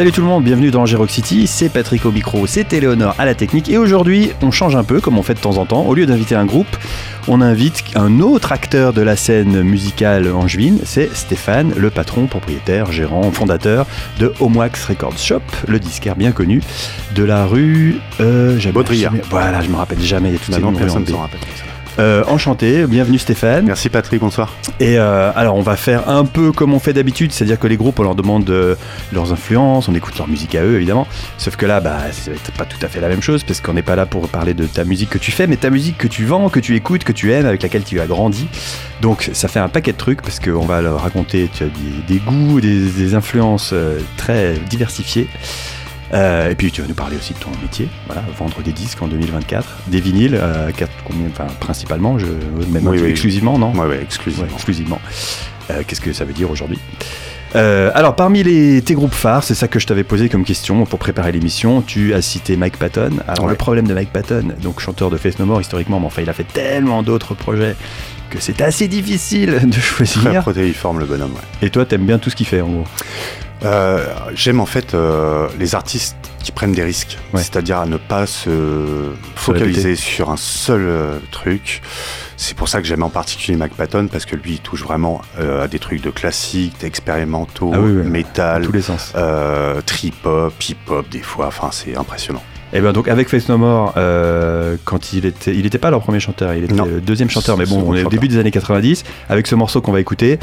[0.00, 3.26] Salut tout le monde, bienvenue dans Rock City, c'est Patrick au micro, c'est Éléonore à
[3.26, 5.82] la technique et aujourd'hui on change un peu comme on fait de temps en temps,
[5.82, 6.74] au lieu d'inviter un groupe,
[7.28, 12.90] on invite un autre acteur de la scène musicale angevine, c'est Stéphane, le patron, propriétaire,
[12.90, 13.86] gérant, fondateur
[14.18, 16.62] de Homewax Records Shop, le disquaire bien connu
[17.14, 19.12] de la rue euh, Baudrillard.
[19.28, 21.40] Voilà, je me rappelle jamais, il y a tout personne ne s'en rappelle.
[21.98, 23.66] Euh, enchanté, bienvenue Stéphane.
[23.66, 24.54] Merci Patrick, bonsoir.
[24.78, 27.76] Et euh, alors on va faire un peu comme on fait d'habitude, c'est-à-dire que les
[27.76, 28.76] groupes on leur demande euh,
[29.12, 31.06] leurs influences, on écoute leur musique à eux évidemment.
[31.36, 33.82] Sauf que là, bah, c'est pas tout à fait la même chose parce qu'on n'est
[33.82, 36.24] pas là pour parler de ta musique que tu fais, mais ta musique que tu
[36.24, 38.48] vends, que tu écoutes, que tu aimes, avec laquelle tu as grandi.
[39.02, 41.50] Donc ça fait un paquet de trucs parce qu'on va leur raconter
[42.08, 43.74] des, goûts, des influences
[44.16, 45.28] très diversifiées.
[46.12, 49.00] Euh, et puis tu vas nous parler aussi de ton métier, voilà, vendre des disques
[49.00, 50.70] en 2024, des vinyles, euh,
[51.04, 52.26] combien, enfin, principalement, je,
[52.68, 54.48] même exclusivement, non Oui, exclusivement.
[54.52, 55.00] exclusivement.
[55.70, 56.78] Euh, qu'est-ce que ça veut dire aujourd'hui?
[57.52, 61.00] Alors, parmi les, tes groupes phares, c'est ça que je t'avais posé comme question pour
[61.00, 61.82] préparer l'émission.
[61.82, 63.10] Tu as cité Mike Patton.
[63.26, 66.22] Alors, le problème de Mike Patton, donc chanteur de Face No More historiquement, mais enfin,
[66.22, 67.74] il a fait tellement d'autres projets
[68.30, 70.30] que c'est assez difficile de choisir.
[70.30, 71.66] Très protéiforme le bonhomme, ouais.
[71.66, 72.84] Et toi, t'aimes bien tout ce qu'il fait en gros?
[73.62, 78.26] Euh, j'aime en fait euh, les artistes qui prennent des risques, c'est-à-dire à ne pas
[78.26, 81.82] se focaliser sur un seul euh, truc.
[82.38, 85.20] C'est pour ça que j'aime en particulier Mac Patton parce que lui il touche vraiment
[85.38, 89.12] à des trucs de classiques, d'expérimentaux, ah métal, tous les sens,
[89.84, 91.48] trip hop, hip hop des fois.
[91.48, 92.42] Enfin c'est impressionnant.
[92.72, 93.94] Et eh bien donc avec Face No More,
[94.84, 97.66] quand il était, il n'était pas leur premier chanteur, il était le deuxième chanteur, mais
[97.66, 99.04] bon, on est au début des années 90.
[99.28, 100.38] Avec ce morceau qu'on va écouter,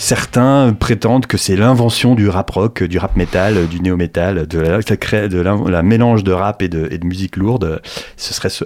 [0.00, 4.58] Certains prétendent que c'est l'invention du rap rock, du rap metal, du néo metal, de
[4.58, 7.82] la, de la, mélange de rap et de, musique lourde.
[8.16, 8.64] Ce serait ce,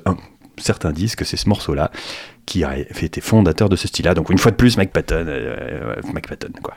[0.59, 1.91] certains disent que c'est ce morceau-là
[2.47, 4.15] qui a été fondateur de ce style-là.
[4.15, 6.77] Donc une fois de plus, Mike Patton, euh, euh, Mike Patton quoi.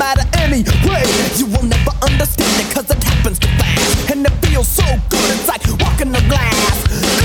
[0.00, 1.04] Matter anyway.
[1.36, 4.10] You will never understand it cause it happens too fast.
[4.10, 6.76] And it feels so good, it's like walking the glass.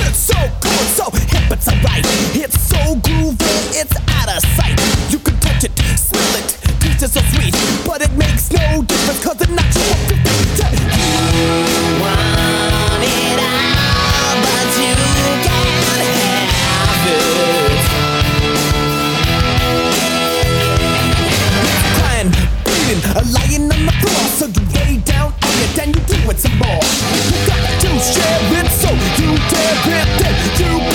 [0.08, 2.06] It's so cool, so hip, it's alright.
[2.36, 4.78] It's so groovy, it's out of sight.
[5.10, 6.50] You can touch it, smell it,
[6.82, 7.56] taste it so sweet.
[7.88, 10.25] But it makes no difference cause it knocks you off
[26.28, 26.80] with some more.
[27.46, 28.90] Got to share it so
[29.22, 30.95] you dare it, you.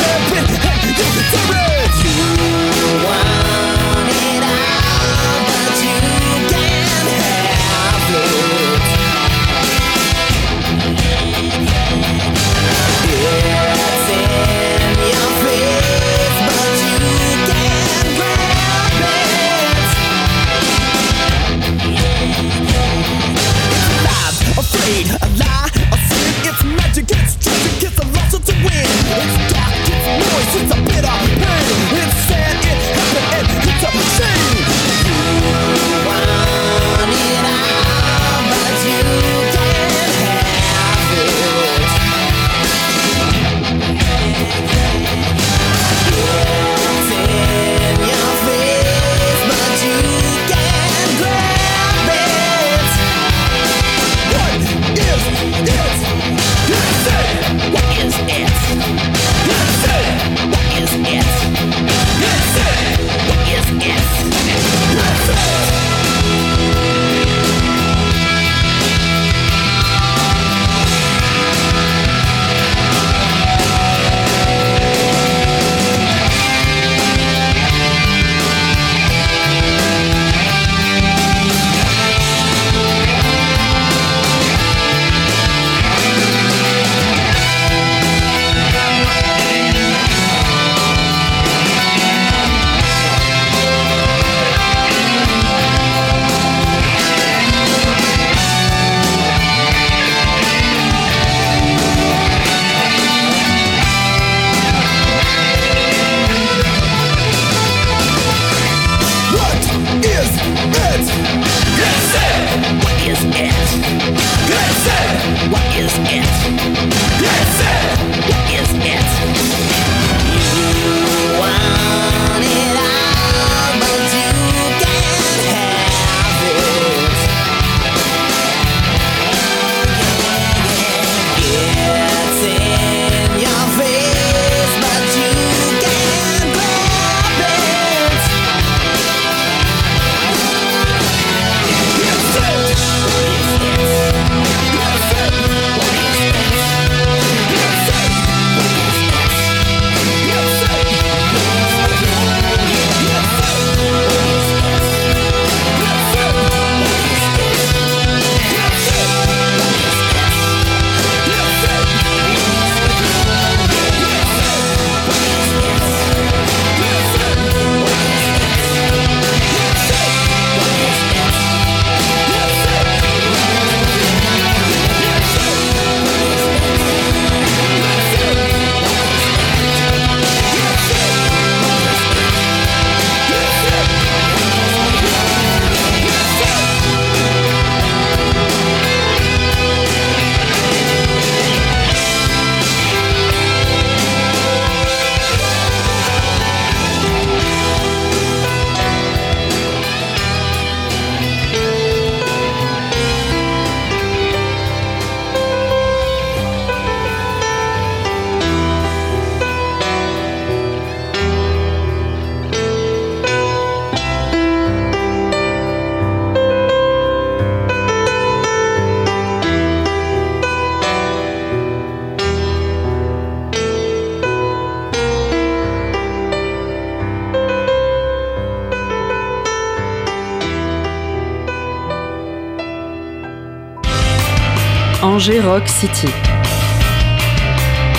[235.21, 236.09] Angers Rock City.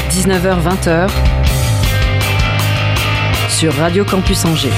[0.09, 1.07] 19h-20h
[3.47, 4.71] sur Radio Campus Angers.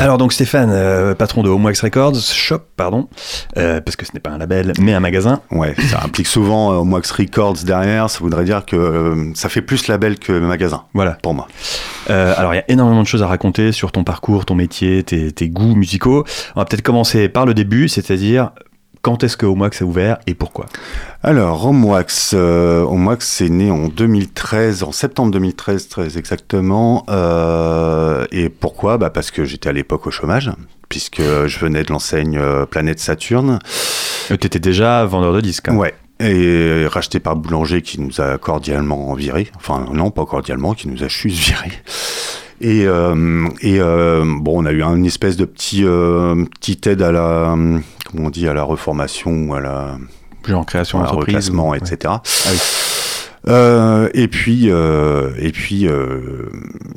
[0.00, 3.08] Alors donc Stéphane, euh, patron de Homewax Records, shop pardon,
[3.56, 5.40] euh, parce que ce n'est pas un label mais un magasin.
[5.52, 9.86] Ouais, ça implique souvent euh, Homewax Records derrière, ça voudrait dire que ça fait plus
[9.86, 10.84] label que magasin.
[10.94, 11.12] Voilà.
[11.22, 11.46] Pour moi.
[12.08, 15.30] alors il y a énormément de choses à raconter sur ton parcours, ton métier, tes,
[15.30, 16.24] tes goûts musicaux.
[16.56, 18.50] On va peut-être commencer par le début, c'est-à-dire
[19.04, 20.64] quand est-ce que Homewax a ouvert et pourquoi?
[21.22, 27.04] Alors, Homewax, euh, Homewax est né en 2013, en septembre 2013 très exactement.
[27.10, 28.96] Euh, et pourquoi?
[28.96, 30.50] Bah Parce que j'étais à l'époque au chômage,
[30.88, 33.58] puisque je venais de l'enseigne euh, Planète Saturne.
[34.28, 35.76] Tu étais déjà vendeur de disques hein?
[35.76, 39.48] Ouais, et racheté par Boulanger qui nous a cordialement viré.
[39.56, 41.72] Enfin, non, pas cordialement, qui nous a juste viré.
[42.60, 47.02] Et, euh, et euh, bon, on a eu une espèce de petit, euh, petite aide
[47.02, 47.56] à la,
[48.10, 49.98] comment on dit, à la reformation ou à la,
[50.46, 51.98] genre création d'entreprise, etc.
[52.06, 52.58] Ah oui.
[53.46, 56.50] Euh, et puis, euh, et puis, euh,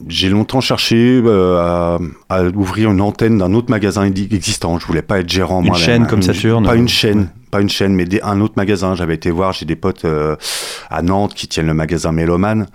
[0.07, 1.97] j'ai longtemps cherché à,
[2.29, 4.79] à, ouvrir une antenne d'un autre magasin existant.
[4.79, 5.61] Je voulais pas être gérant.
[5.61, 6.65] Une chaîne comme Saturne.
[6.65, 8.95] Pas une chaîne, pas une chaîne, mais des, un autre magasin.
[8.95, 10.05] J'avais été voir, j'ai des potes
[10.89, 12.67] à Nantes qui tiennent le magasin Méloman.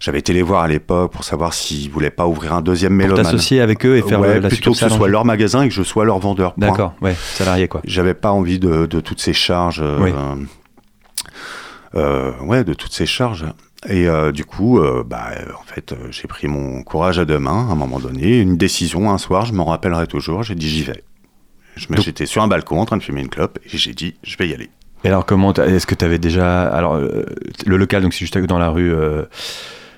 [0.00, 3.22] J'avais été les voir à l'époque pour savoir s'ils voulaient pas ouvrir un deuxième Méloman.
[3.22, 5.74] T'associer avec eux et faire ouais, la plutôt que ce soit leur magasin et que
[5.74, 6.54] je sois leur vendeur.
[6.56, 7.80] D'accord, ouais, salarié quoi.
[7.84, 9.82] J'avais pas envie de, de, toutes ces charges.
[10.00, 10.10] Oui.
[11.96, 13.46] Euh, ouais, de toutes ces charges.
[13.88, 17.68] Et euh, du coup, euh, bah, en fait, j'ai pris mon courage à deux mains
[17.68, 20.82] à un moment donné, une décision un soir, je m'en rappellerai toujours, j'ai dit j'y
[20.82, 21.04] vais.
[21.76, 24.48] J'étais sur un balcon en train de fumer une clope et j'ai dit je vais
[24.48, 24.70] y aller.
[25.02, 28.60] Et alors comment est-ce que tu avais déjà alors le local donc c'est juste dans
[28.60, 28.94] la rue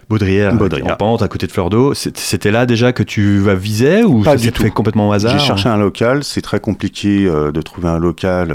[0.08, 1.92] Baudrière, Baudrière, en pente à côté de Fleur d'eau.
[1.94, 5.44] C'était là déjà que tu visais ou pas du tout fait complètement au hasard J'ai
[5.44, 6.22] cherché un local.
[6.22, 8.54] C'est très compliqué de trouver un local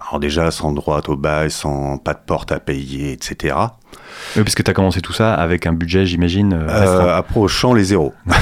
[0.00, 3.56] alors déjà, sans droit au bail, sans pas de porte à payer, etc.
[4.36, 7.72] Oui, parce que tu as commencé tout ça avec un budget, j'imagine, euh, euh approchant
[7.74, 8.12] les zéros.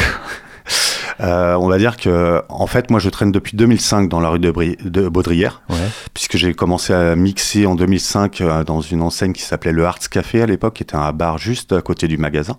[1.20, 4.38] euh, on va dire que, en fait, moi, je traîne depuis 2005 dans la rue
[4.38, 4.52] de,
[4.84, 5.76] de Baudrière, ouais.
[6.14, 10.08] puisque j'ai commencé à mixer en 2005 euh, dans une enseigne qui s'appelait le Arts
[10.10, 12.58] Café à l'époque, qui était un bar juste à côté du magasin.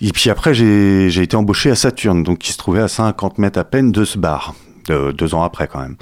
[0.00, 3.58] Et puis après, j'ai été embauché à Saturne, donc qui se trouvait à 50 mètres
[3.58, 4.54] à peine de ce bar,
[4.86, 5.96] de, deux ans après quand même.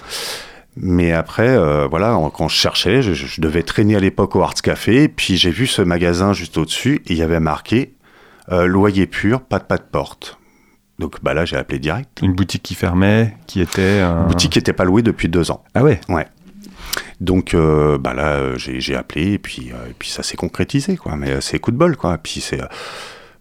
[0.76, 5.08] Mais après, euh, voilà, quand je cherchais, je, devais traîner à l'époque au Arts Café,
[5.08, 7.94] puis j'ai vu ce magasin juste au-dessus, et il y avait marqué
[8.52, 10.38] euh, loyer pur, pas de pas de porte.
[10.98, 12.20] Donc bah là, j'ai appelé direct.
[12.22, 14.00] Une boutique qui fermait, qui était...
[14.00, 15.62] Une boutique qui n'était pas louée depuis deux ans.
[15.74, 16.26] Ah ouais Ouais.
[17.20, 21.16] Donc euh, bah là, j'ai appelé, et puis, et puis ça s'est concrétisé, quoi.
[21.16, 22.14] Mais c'est coup de bol, quoi.
[22.14, 22.60] Et puis c'est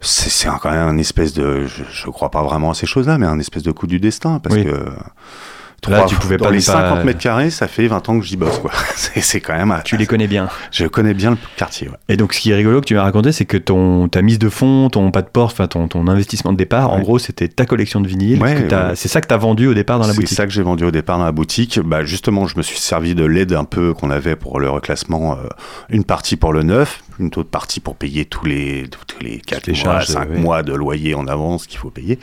[0.02, 1.66] c'est quand même un espèce de...
[1.66, 4.40] Je, ne crois pas vraiment à ces choses-là, mais un espèce de coup du destin,
[4.40, 4.86] parce que
[5.88, 8.38] Là, tu pouvais dans pas les 50 mètres carrés, ça fait 20 ans que j'y
[8.38, 8.72] bosse, quoi.
[8.96, 9.74] c'est quand même.
[9.84, 10.50] Tu les connais bien.
[10.72, 11.90] Je connais bien le quartier.
[11.90, 11.96] Ouais.
[12.10, 14.40] Et donc, ce qui est rigolo que tu m'as raconté, c'est que ton ta mise
[14.40, 17.48] de fond, ton pas de porte, enfin ton, ton investissement de départ, en gros, c'était
[17.48, 18.42] ta collection de vinyles.
[18.42, 20.30] Ouais, c'est ça que tu as vendu au départ dans la boutique.
[20.30, 21.80] C'est ça que j'ai vendu au départ dans la boutique.
[21.80, 25.34] Bah, justement, je me suis servi de l'aide un peu qu'on avait pour le reclassement.
[25.34, 25.48] Euh,
[25.90, 29.68] une partie pour le neuf, une autre partie pour payer tous les tous les 4
[29.68, 32.20] les mois, 5 mois de loyer en avance qu'il faut payer,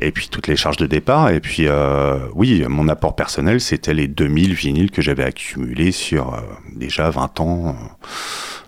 [0.00, 1.30] et puis toutes les charges de départ.
[1.30, 6.34] Et puis, euh, oui, mon apport personnel, c'était les 2000 vinyles que j'avais accumulés sur
[6.34, 6.40] euh,
[6.74, 7.68] déjà 20 ans.
[7.68, 7.72] Euh,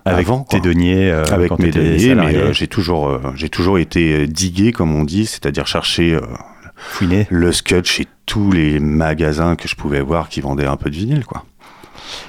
[0.05, 4.71] avec avant, tes deniers, euh, avec mes deniers, mais j'ai toujours, j'ai toujours été digué,
[4.71, 6.17] comme on dit, c'est-à-dire chercher
[6.75, 7.27] Fouiner.
[7.29, 10.95] le scotch chez tous les magasins que je pouvais voir qui vendaient un peu de
[10.95, 11.45] vinyle, quoi.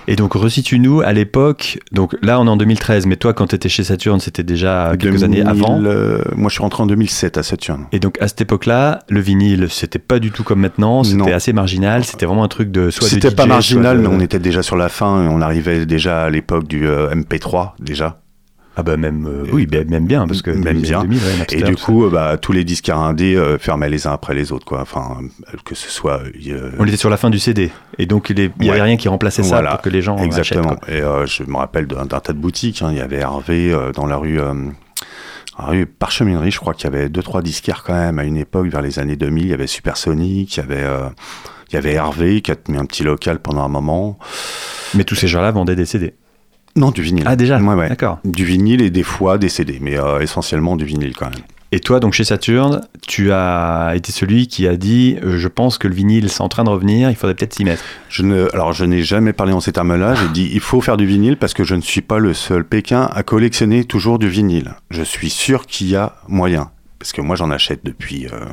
[0.09, 1.79] Et donc, resitue-nous à l'époque.
[1.93, 4.93] Donc là, on est en 2013, mais toi, quand tu étais chez Saturn, c'était déjà
[4.99, 5.81] quelques années avant.
[5.83, 7.87] Euh, moi, je suis rentré en 2007 à Saturn.
[7.93, 11.05] Et donc, à cette époque-là, le vinyle, c'était pas du tout comme maintenant.
[11.05, 12.05] C'était assez marginal.
[12.05, 14.89] C'était vraiment un truc de soit C'était pas marginal, mais on était déjà sur la
[14.89, 15.27] fin.
[15.29, 18.22] On arrivait déjà à l'époque du euh, MP3, déjà.
[18.76, 21.07] Ah bah même euh, oui même bien parce que même bien.
[21.50, 24.64] et du coup bah, tous les disques R&D euh, fermaient les uns après les autres
[24.64, 24.81] quoi.
[24.81, 25.19] Enfin
[25.64, 26.23] que ce soit
[26.79, 29.43] on était sur la fin du CD et donc il n'y avait rien qui remplaçait
[29.43, 32.38] ça pour que les gens exactement achètent, et euh, je me rappelle d'un tas de
[32.38, 32.88] boutiques hein.
[32.91, 34.41] il y avait Hervé dans la rue
[35.59, 38.69] rue Parcheminerie je crois qu'il y avait deux trois disquaires quand même à une époque
[38.69, 40.87] vers les années 2000 il y avait Supersonic il y avait
[41.73, 44.19] il y avait Hervé qui a mis un petit local pendant un moment.
[44.95, 46.14] Mais tous ces gens-là vendaient des CD
[46.75, 47.25] non, du vinyle.
[47.26, 47.88] Ah, déjà ouais, ouais.
[47.88, 48.19] D'accord.
[48.25, 51.45] Du vinyle et des fois des CD, mais euh, essentiellement du vinyle quand même.
[51.75, 55.79] Et toi, donc chez Saturn, tu as été celui qui a dit euh, Je pense
[55.79, 57.83] que le vinyle, c'est en train de revenir, il faudrait peut-être s'y mettre.
[58.11, 60.14] Je ne, alors, je n'ai jamais parlé en ces termes-là.
[60.14, 62.64] J'ai dit Il faut faire du vinyle parce que je ne suis pas le seul
[62.64, 64.75] Pékin à collectionner toujours du vinyle.
[64.91, 66.71] Je suis sûr qu'il y a moyen.
[66.99, 68.26] Parce que moi, j'en achète depuis.
[68.26, 68.45] Euh,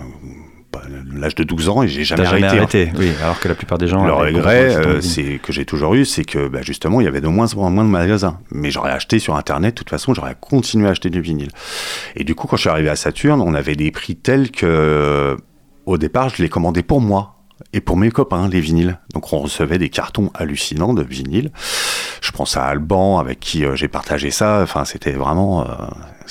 [1.12, 2.92] l'âge de 12 ans et j'ai jamais, jamais arrêté.
[2.98, 4.06] Oui, alors que la plupart des gens.
[4.06, 7.22] Le regret, euh, c'est que j'ai toujours eu, c'est que bah, justement, il y avait
[7.22, 8.40] de moins en moins de magasins.
[8.52, 11.52] Mais j'aurais acheté sur Internet, de toute façon, j'aurais continué à acheter du vinyle.
[12.16, 15.38] Et du coup, quand je suis arrivé à Saturne, on avait des prix tels que,
[15.86, 17.36] au départ, je les commandais pour moi
[17.74, 19.00] et pour mes copains, les vinyles.
[19.14, 21.52] Donc on recevait des cartons hallucinants de vinyles.
[22.22, 24.60] Je pense à Alban, avec qui euh, j'ai partagé ça.
[24.62, 25.62] Enfin, c'était vraiment.
[25.62, 25.66] Euh,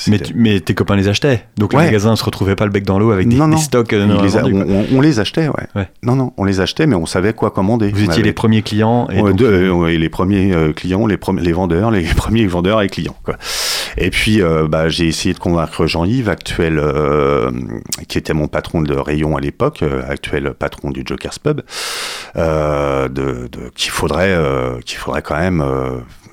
[0.07, 2.85] mais, mais, tes copains les achetaient Donc le magasin ne se retrouvait pas le bec
[2.85, 3.93] dans l'eau avec des, stocks.
[3.93, 4.07] Euh,
[4.93, 5.89] on, les achetait, ouais.
[6.05, 7.91] Non, non, on les achetait, mais on savait quoi commander.
[7.91, 9.21] Vous étiez les premiers clients et,
[9.99, 13.17] les premiers clients, les, les vendeurs, les premiers vendeurs et clients.
[13.25, 13.37] Quoi.
[13.97, 16.81] Et puis, bah, j'ai essayé de convaincre Jean-Yves, actuel,
[18.07, 21.63] qui était mon patron de rayon à l'époque, actuel patron du Joker's Pub,
[22.35, 24.37] de, de qu'il faudrait,
[24.85, 25.63] qu'il faudrait quand même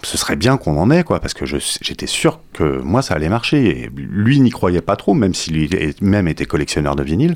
[0.05, 3.29] ce serait bien qu'on en ait, quoi, parce que j'étais sûr que moi ça allait
[3.29, 3.65] marcher.
[3.65, 5.67] Et lui n'y croyait pas trop, même s'il
[6.01, 7.35] même était collectionneur de vinyle,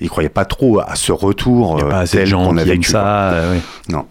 [0.00, 2.90] il croyait pas trop à ce retour euh, tel qu'on a vécu.
[2.90, 4.06] Ça, euh, Non.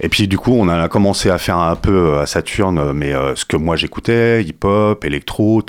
[0.00, 3.12] Et puis du coup, on a commencé à faire un peu euh, à Saturne, mais
[3.34, 5.62] ce que moi j'écoutais, hip-hop, électro,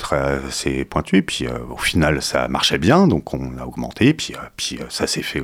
[0.49, 1.17] c'est pointu.
[1.17, 4.13] Et puis au final, ça marchait bien, donc on a augmenté.
[4.13, 5.43] Puis, puis ça s'est fait,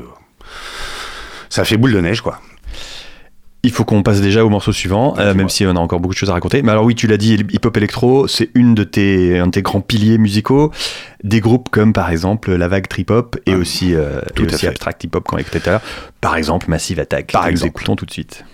[1.50, 2.40] ça fait boule de neige, quoi.
[3.62, 6.14] Il faut qu'on passe déjà au morceau suivant, euh, même si on a encore beaucoup
[6.14, 6.62] de choses à raconter.
[6.62, 9.62] Mais alors oui, tu l'as dit, hip-hop électro, c'est une de tes, un de tes
[9.62, 10.72] grands piliers musicaux.
[11.26, 15.26] Des groupes comme par exemple la vague trip-hop et aussi, euh, et aussi abstract hip-hop
[15.26, 15.82] qu'on écoutait tout à l'heure.
[16.22, 17.34] Par exemple, Massive Attack.
[17.34, 17.64] Par exemple.
[17.64, 18.46] Nous écoutons tout de suite.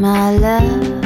[0.00, 1.04] my love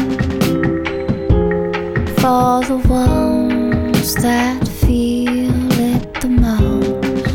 [2.20, 7.34] for the ones that feel it the most.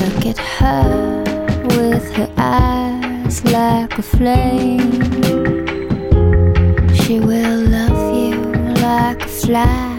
[0.00, 1.24] Look at her
[1.78, 4.92] with her eyes like a flame.
[6.94, 8.36] She will love you
[8.82, 9.93] like a flame.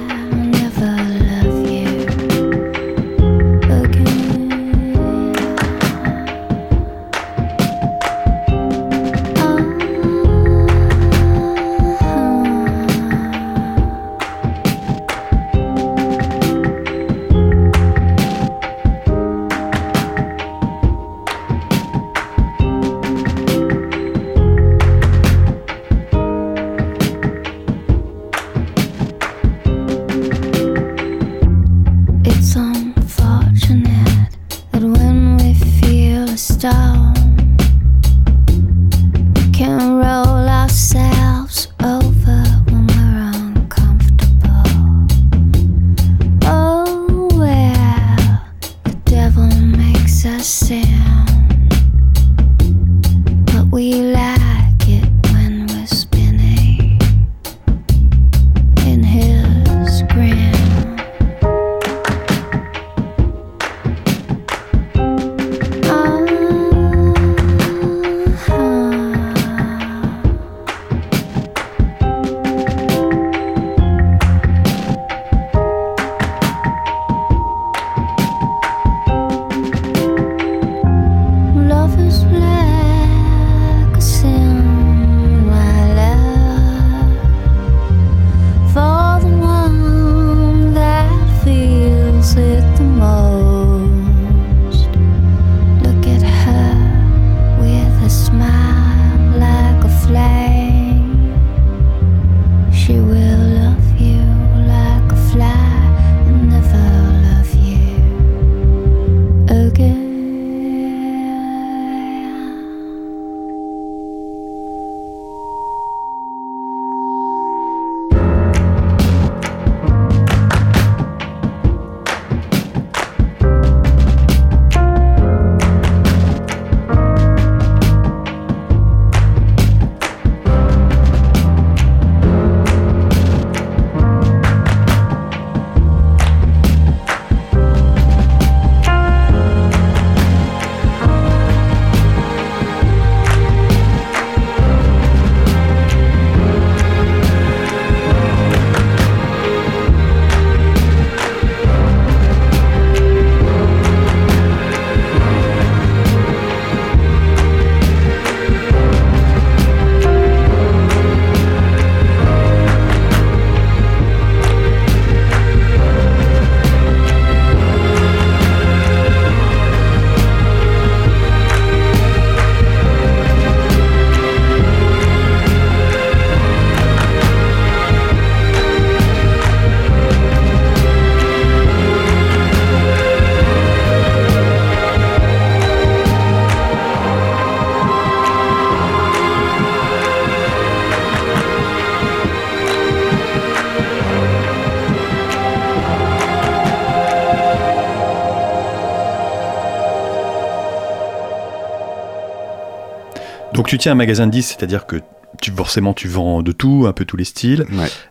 [203.55, 204.97] Donc tu tiens un magasin de disques, c'est-à-dire que
[205.41, 207.65] tu, forcément tu vends de tout, un peu tous les styles.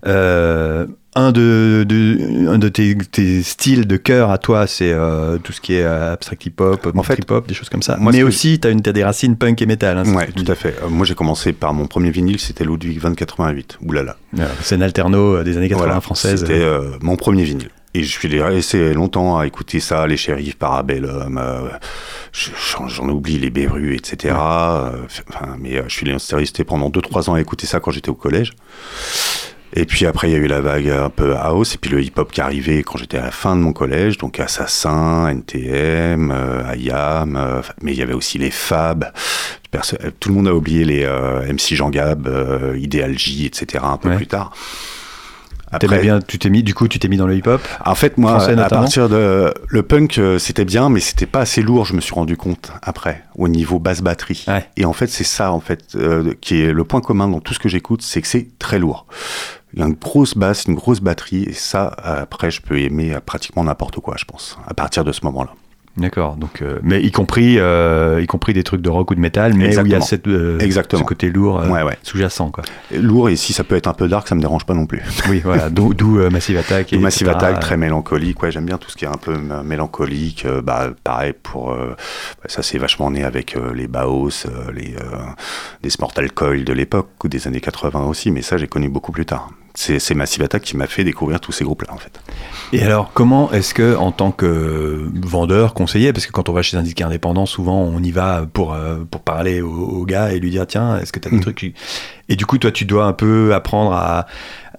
[0.06, 1.86] Euh, un de,
[2.48, 6.46] un de tes, styles de cœur à toi, c'est euh, tout ce qui est abstract
[6.46, 7.96] hip-hop, en fait, hip-hop, des choses comme ça.
[8.00, 9.98] Mais aussi, tu as, des racines punk et metal.
[9.98, 10.74] Hein, ouais, tout à fait.
[10.88, 13.78] moi, j'ai commencé par mon premier vinyle, c'était Ludwig 2088.
[13.86, 14.16] Oulala.
[14.60, 16.40] c'est un alterno des années 80 françaises.
[16.40, 16.64] C'était
[17.00, 17.70] mon premier vinyle.
[17.96, 21.68] Et je suis resté longtemps à écouter ça, les shérifs, Parabellum, euh,
[22.88, 24.34] j'en oublie les Berus, etc.
[24.36, 24.90] Euh,
[25.60, 28.50] mais euh, je suis resté pendant 2-3 ans à écouter ça quand j'étais au collège.
[29.76, 32.02] Et puis après, il y a eu la vague un peu house, et puis le
[32.02, 36.34] hip-hop qui arrivait quand j'étais à la fin de mon collège, donc Assassin, NTM,
[36.76, 39.12] IAM, mais il y avait aussi les Fab.
[40.20, 41.06] Tout le monde a oublié les
[41.52, 42.28] MC Jean Gab,
[42.76, 43.84] Ideal J, etc.
[43.84, 44.52] un peu plus tard
[45.78, 47.60] bien, tu t'es mis, du coup, tu t'es mis dans le hip-hop.
[47.84, 51.62] En fait, moi, à partir de le punk, euh, c'était bien, mais c'était pas assez
[51.62, 51.84] lourd.
[51.84, 54.44] Je me suis rendu compte après, au niveau basse batterie.
[54.76, 57.54] Et en fait, c'est ça, en fait, euh, qui est le point commun dans tout
[57.54, 59.06] ce que j'écoute, c'est que c'est très lourd.
[59.72, 63.16] Il y a une grosse basse, une grosse batterie, et ça, après, je peux aimer
[63.24, 65.50] pratiquement n'importe quoi, je pense, à partir de ce moment-là.
[65.96, 66.36] D'accord.
[66.36, 69.54] Donc, euh, mais y compris, euh, y compris des trucs de rock ou de métal,
[69.54, 71.62] mais où il y a cette, euh, ce côté lourd
[72.02, 72.64] sous-jacent, quoi.
[72.92, 75.02] Lourd et si ça peut être un peu dark, ça me dérange pas non plus.
[75.28, 75.70] Oui, voilà.
[75.70, 75.94] D'où
[76.30, 76.92] Massive Attack.
[76.92, 78.42] Et Massive Attack, très mélancolique.
[78.42, 80.46] Ouais, j'aime bien tout ce qui est un peu mélancolique.
[80.62, 81.76] bah, pareil pour
[82.46, 84.94] ça, c'est vachement né avec les Baos, les
[85.82, 88.30] des Mortal Coil de l'époque ou des années 80 aussi.
[88.30, 91.50] Mais ça, j'ai connu beaucoup plus tard c'est Massive Attack qui m'a fait découvrir tous
[91.50, 92.20] ces groupes-là, en fait.
[92.72, 96.62] Et alors, comment est-ce que, en tant que vendeur, conseiller, parce que quand on va
[96.62, 100.38] chez un disque indépendant, souvent on y va pour, euh, pour parler au, gars et
[100.38, 101.40] lui dire tiens, est-ce que tu as des mmh.
[101.40, 101.74] trucs
[102.28, 104.26] Et du coup, toi, tu dois un peu apprendre à,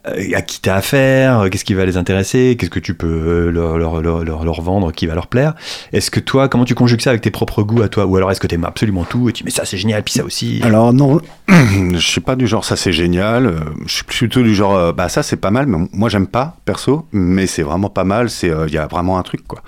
[0.05, 3.77] à qui t'as affaire, qu'est-ce qui va les intéresser, qu'est-ce que tu peux euh, leur,
[3.77, 5.55] leur, leur, leur, vendre qui va leur plaire.
[5.93, 8.05] Est-ce que toi, comment tu conjugues ça avec tes propres goûts à toi?
[8.05, 10.13] Ou alors est-ce que t'aimes absolument tout et tu dis mais ça c'est génial, puis
[10.13, 14.03] ça aussi Alors non, je suis pas du genre ça c'est génial, euh, je suis
[14.03, 17.47] plutôt du genre euh, bah ça c'est pas mal, mais moi j'aime pas perso, mais
[17.47, 19.61] c'est vraiment pas mal, il y a vraiment un truc quoi.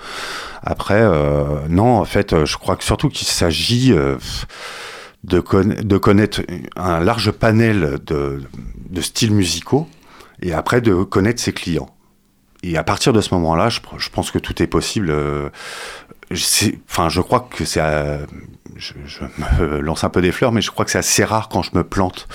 [0.62, 1.02] Après,
[1.68, 4.18] non, en fait, je crois que surtout qu'il s'agit de,
[5.24, 6.42] de connaître
[6.76, 8.42] un large panel de,
[8.90, 9.88] de styles musicaux
[10.42, 11.90] et après de connaître ses clients.
[12.62, 15.10] Et à partir de ce moment-là, je, je, pense que tout est possible.
[15.10, 15.48] Euh,
[16.88, 17.80] enfin, je crois que c'est.
[18.76, 19.24] Je, je,
[19.62, 21.70] me lance un peu des fleurs, mais je crois que c'est assez rare quand je
[21.74, 22.26] me plante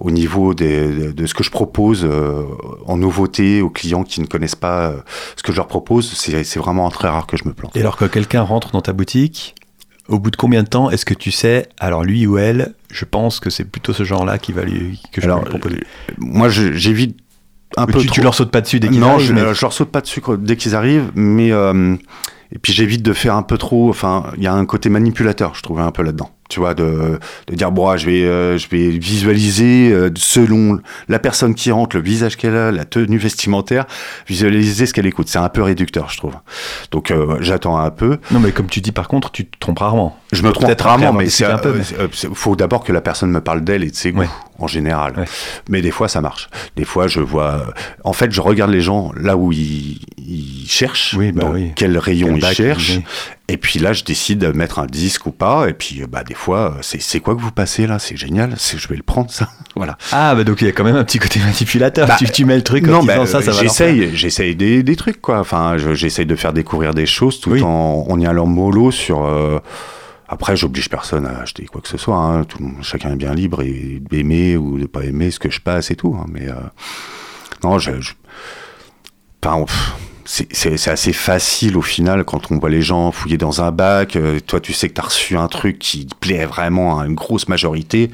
[0.00, 2.44] au niveau des, de, ce que je propose euh,
[2.86, 5.00] en nouveauté aux clients qui ne connaissent pas euh,
[5.36, 6.12] ce que je leur propose.
[6.12, 7.76] C'est vraiment très rare que je me plante.
[7.76, 9.54] Et alors que quelqu'un rentre dans ta boutique,
[10.08, 13.04] au bout de combien de temps est-ce que tu sais, alors lui ou elle, je
[13.04, 15.80] pense que c'est plutôt ce genre-là qui va lui, que je alors, vais lui proposer?
[16.18, 17.16] Moi, j'évite
[17.76, 18.00] un peu.
[18.00, 20.22] Tu, tu, leur sautes pas dessus dès qu'ils arrivent Non, je, leur saute pas dessus
[20.38, 21.96] dès qu'ils arrivent, mais euh,
[22.52, 23.88] et puis j'évite de faire un peu trop.
[23.90, 27.18] Enfin, il y a un côté manipulateur, je trouvais un peu là-dedans tu vois, de,
[27.46, 31.96] de dire bon, je vais, euh, je vais visualiser euh, selon la personne qui rentre,
[31.96, 33.86] le visage qu'elle a, la tenue vestimentaire,
[34.26, 35.28] visualiser ce qu'elle écoute.
[35.28, 36.34] C'est un peu réducteur, je trouve.
[36.90, 38.18] Donc euh, j'attends un peu.
[38.30, 40.18] Non, mais comme tu dis, par contre, tu te trompes rarement.
[40.32, 41.80] Je me trompe rarement, mais c'est un peu.
[42.34, 44.24] faut d'abord que la personne me parle d'elle et de ses goûts
[44.58, 45.24] en général.
[45.68, 46.48] Mais des fois, ça marche.
[46.76, 47.66] Des fois, je vois.
[48.04, 51.96] En fait, je regarde les gens là où ils, ils cherchent, oui, bah dans quel
[51.98, 53.00] rayon ils cherchent,
[53.50, 55.70] et puis là, je décide de mettre un disque ou pas.
[55.70, 57.98] Et puis, bah, des fois, c'est quoi que vous passez là?
[57.98, 58.54] C'est génial.
[58.58, 59.48] Je vais le prendre, ça.
[59.76, 59.96] voilà.
[60.12, 62.06] Ah, bah, donc il y a quand même un petit côté manipulateur.
[62.06, 64.82] Bah, tu, tu, mets le truc en non, disant ça, ça va J'essaye, j'essaye des,
[64.82, 65.40] des, trucs, quoi.
[65.40, 69.24] Enfin, j'essaye de faire découvrir des choses tout en, en y allant mollo sur.
[69.24, 69.58] Euh,
[70.28, 72.16] après, j'oblige personne à acheter quoi que ce soit.
[72.16, 72.44] Hein.
[72.44, 75.90] Tout, chacun est bien libre et d'aimer ou de pas aimer ce que je passe
[75.90, 76.14] et tout.
[76.20, 76.26] Hein.
[76.30, 76.54] Mais euh,
[77.64, 78.12] non, je, je
[79.42, 79.64] enfin,
[80.28, 84.14] c'est assez facile au final quand on voit les gens fouiller dans un bac.
[84.14, 87.14] Euh, toi, tu sais que tu as reçu un truc qui plaît vraiment à une
[87.14, 88.10] grosse majorité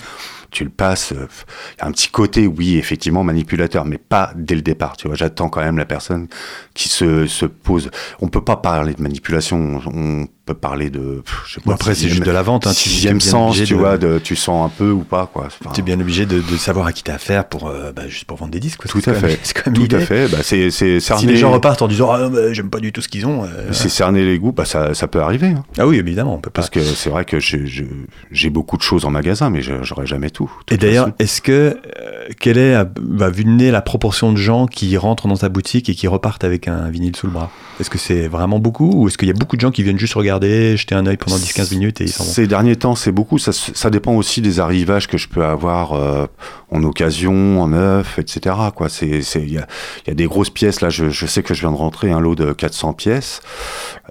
[0.55, 1.11] tu le passes.
[1.11, 4.97] Il y a un petit côté, oui, effectivement, manipulateur, mais pas dès le départ.
[4.97, 6.29] Tu vois, j'attends quand même la personne
[6.73, 7.91] qui se, se pose.
[8.21, 9.81] On peut pas parler de manipulation.
[9.93, 11.23] On peut parler de.
[11.47, 12.67] Je sais pas, après, c'est juste de la vente.
[12.67, 15.49] Hein, sixième sens, tu vois, de, tu sens un peu ou pas, quoi.
[15.73, 18.25] tu es bien obligé de, de, savoir à qui t'as affaire pour, euh, bah, juste
[18.25, 18.87] pour vendre des disques.
[18.89, 19.39] Tout à fait.
[19.73, 20.29] Tout à fait.
[20.29, 23.09] Bah, c'est Si les gens repartent en disant, ah, bah, j'aime pas du tout ce
[23.09, 23.45] qu'ils ont.
[23.45, 25.49] Euh, c'est cerner les goûts, bah, ça, ça peut arriver.
[25.49, 25.65] Hein.
[25.79, 26.35] Ah oui, évidemment.
[26.35, 26.63] On peut pas.
[26.63, 30.51] Parce que c'est vrai que j'ai beaucoup de choses en magasin, mais j'aurais jamais tout.
[30.71, 35.29] Et d'ailleurs, est-ce que, euh, quelle est, va vu la proportion de gens qui rentrent
[35.29, 37.51] dans ta boutique et qui repartent avec un vinyle sous le bras?
[37.81, 39.99] Est-ce que c'est vraiment beaucoup ou est-ce qu'il y a beaucoup de gens qui viennent
[39.99, 42.95] juste regarder, jeter un œil pendant 10-15 minutes et ils s'en vont Ces derniers temps,
[42.95, 43.39] c'est beaucoup.
[43.39, 46.27] Ça, ça, dépend aussi des arrivages que je peux avoir euh,
[46.71, 48.57] en occasion, en neuf, etc.
[49.03, 49.67] Il y a,
[50.07, 50.81] y a, des grosses pièces.
[50.81, 53.41] Là, je, je, sais que je viens de rentrer un lot de 400 pièces.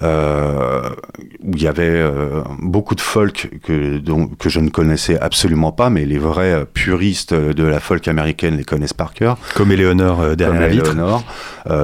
[0.01, 0.89] euh,
[1.43, 4.01] où il y avait euh, beaucoup de folk que,
[4.39, 8.63] que je ne connaissais absolument pas, mais les vrais puristes de la folk américaine les
[8.63, 9.37] connaissent par cœur.
[9.55, 10.95] Comme Eleanor derrière la vitre.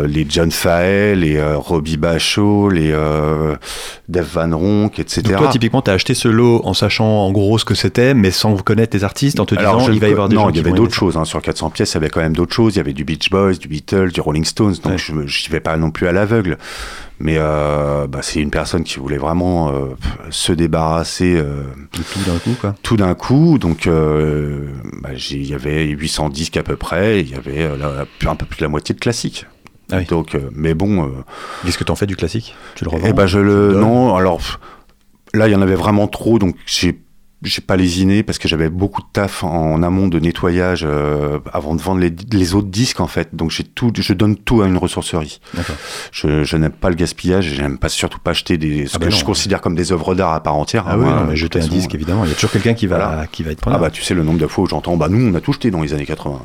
[0.07, 2.93] les John Fahey, les Robbie Bachot, les
[4.07, 5.21] Dave Van Ronk, etc.
[5.21, 8.13] Donc toi, typiquement, tu as acheté ce lot en sachant en gros ce que c'était,
[8.13, 10.57] mais sans connaître les artistes, en te disant il va y avoir des Non, il
[10.57, 11.17] y avait d'autres choses.
[11.17, 11.25] Hein.
[11.25, 12.75] Sur 400 pièces, il y avait quand même d'autres choses.
[12.75, 14.75] Il y avait du Beach Boys, du Beatles, du Rolling Stones.
[14.83, 16.57] Donc je n'y vais pas non plus à l'aveugle.
[17.19, 19.95] Mais euh, bah, c'est une personne qui voulait vraiment euh,
[20.29, 21.63] se débarrasser euh,
[21.93, 22.75] de tout d'un coup, quoi.
[22.81, 27.35] Tout d'un coup, donc bah, il y avait 800 disques à peu près, il y
[27.35, 27.69] avait
[28.25, 29.45] un peu plus de la moitié de classiques.
[29.91, 31.11] Ah donc, mais bon.
[31.65, 32.55] Qu'est-ce que tu en fais du classique?
[32.75, 33.07] Tu le revends?
[33.07, 34.15] Eh ben je le non.
[34.15, 34.39] Alors
[35.33, 36.99] là, il y en avait vraiment trop, donc j'ai
[37.41, 41.73] j'ai pas lésiné parce que j'avais beaucoup de taf en amont de nettoyage euh, avant
[41.73, 43.29] de vendre les, les, autres disques en fait.
[43.33, 45.39] Donc j'ai tout, je donne tout à une ressourcerie.
[46.11, 49.05] Je, je n'aime pas le gaspillage, j'aime pas surtout pas acheter des ce ah que
[49.05, 50.83] bah je considère comme des œuvres d'art à part entière.
[50.87, 53.25] Ah oui, non, mais jeter un disque évidemment, il y a toujours quelqu'un qui va
[53.31, 53.79] qui va être preneur.
[53.79, 55.53] Ah bah tu sais le nombre de fois où j'entends bah nous on a tout
[55.53, 56.41] jeté dans les années 80.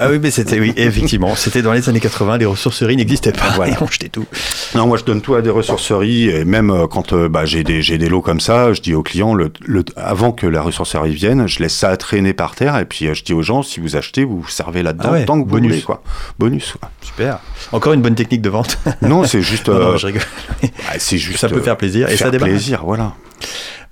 [0.00, 3.52] ah oui mais c'était oui effectivement c'était dans les années 80 les ressourceries n'existaient pas
[3.54, 3.72] voilà.
[3.72, 4.26] et on jetait tout.
[4.74, 7.64] Non moi je donne tout à des ressourceries et même euh, quand euh, bah, j'ai
[7.64, 10.62] des j'ai des lots comme ça, je dis aux clients le, le avant que la
[10.62, 13.62] ressourcerie viennent, je laisse ça traîner par terre et puis euh, je dis aux gens
[13.62, 15.70] si vous achetez, vous, servez là-dedans ah tant que vous bonus.
[15.70, 16.02] voulez quoi.
[16.38, 16.76] Bonus.
[17.00, 17.40] Super.
[17.72, 18.78] Encore une bonne technique de vente.
[19.02, 19.68] non, c'est juste.
[19.76, 20.08] Euh, je
[20.88, 21.38] ah, c'est juste.
[21.38, 22.50] Ça peut faire plaisir et ça débarque.
[22.50, 23.12] plaisir, voilà.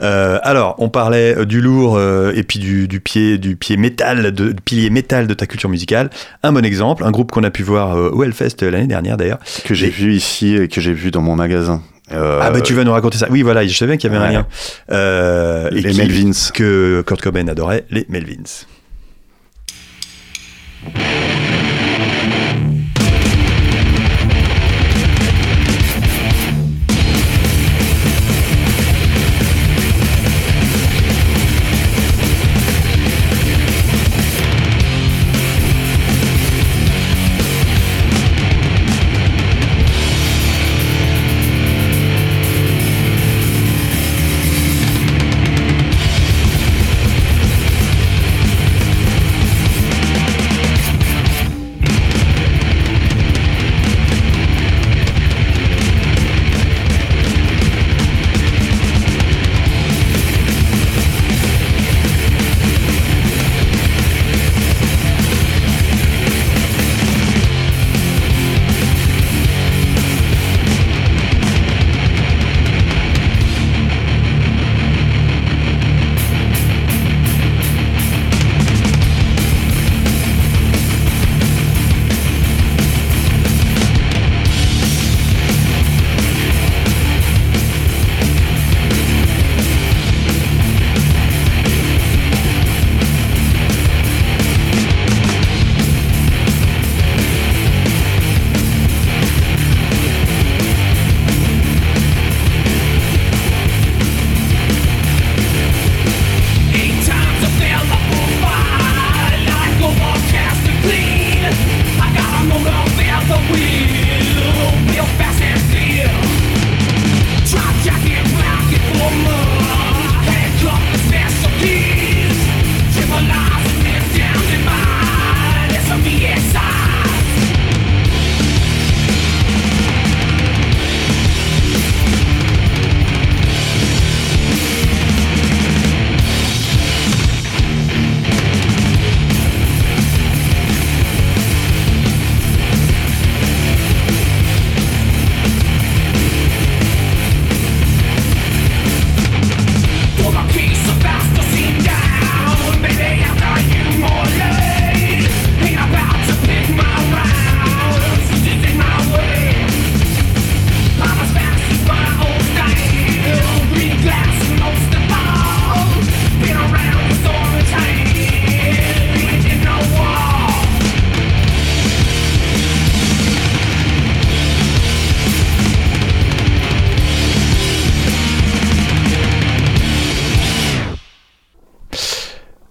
[0.02, 4.88] Euh, alors, on parlait du lourd et puis du, pied, du pied métal, de, pilier
[4.88, 6.10] métal de ta culture musicale.
[6.42, 9.40] Un bon exemple, un groupe qu'on a pu voir au Hellfest l'année dernière d'ailleurs.
[9.64, 11.82] Que j'ai vu ici et que j'ai vu dans mon magasin.
[12.12, 13.28] Euh, ah bah tu vas nous raconter ça.
[13.30, 14.46] Oui voilà, je savais qu'il y avait un lien.
[14.90, 16.50] Euh, les Melvins.
[16.52, 18.66] Que Kurt Cobain adorait, les Melvins.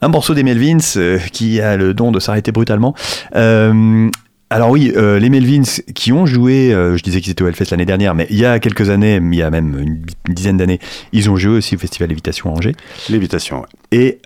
[0.03, 2.93] Un morceau des Melvins euh, qui a le don de s'arrêter brutalement.
[3.35, 4.09] Euh,
[4.49, 7.85] alors oui, euh, les Melvins qui ont joué, je disais qu'ils étaient au Hellfest l'année
[7.85, 10.79] dernière, mais il y a quelques années, il y a même une, dizaine d'années,
[11.11, 12.75] ils ont joué aussi au Festival Lévitation à Angers.
[13.09, 13.67] Lévitation, ouais.
[13.91, 14.19] Et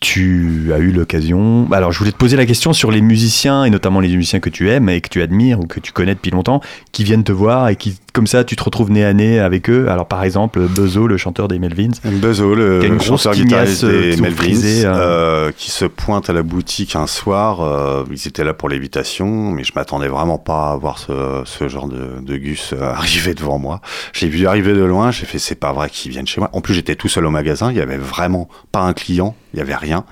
[0.00, 1.66] tu as eu l'occasion.
[1.72, 4.50] Alors, je voulais te poser la question sur les musiciens, et notamment les musiciens que
[4.50, 6.60] tu aimes et que tu admires ou que tu connais depuis longtemps,
[6.92, 9.70] qui viennent te voir et qui, comme ça, tu te retrouves nez à nez avec
[9.70, 9.88] eux.
[9.88, 11.92] Alors, par exemple, Buzzo, le chanteur des Melvins.
[12.04, 14.96] Buzzo, le, chanteur guitariste des Melvins, hein.
[14.96, 17.62] euh, qui se pointe à la boutique un soir.
[17.62, 21.68] Euh, ils étaient là pour l'évitation, mais je m'attendais vraiment pas à voir ce, ce
[21.68, 23.80] genre de, de, gus euh, arriver devant moi.
[24.12, 26.50] J'ai vu arriver de loin, j'ai fait, c'est pas vrai qu'ils viennent chez moi.
[26.52, 29.58] En plus, j'étais tout seul au magasin, il y avait vraiment pas un client il
[29.58, 30.04] n'y avait rien.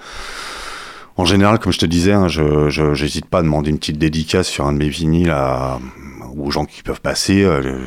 [1.16, 4.48] En général, comme je te disais, hein, je n'hésite pas à demander une petite dédicace
[4.48, 5.32] sur un de mes vinyles
[6.36, 7.44] aux gens qui peuvent passer.
[7.44, 7.86] Euh,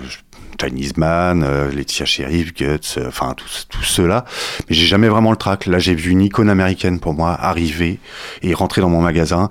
[0.60, 4.26] Chinese Man, euh, Laetitia Sheriff, Guts, euh, enfin tous ceux-là.
[4.70, 5.66] Mais j'ai jamais vraiment le track.
[5.66, 8.00] Là, j'ai vu une icône américaine pour moi arriver
[8.42, 9.50] et rentrer dans mon magasin.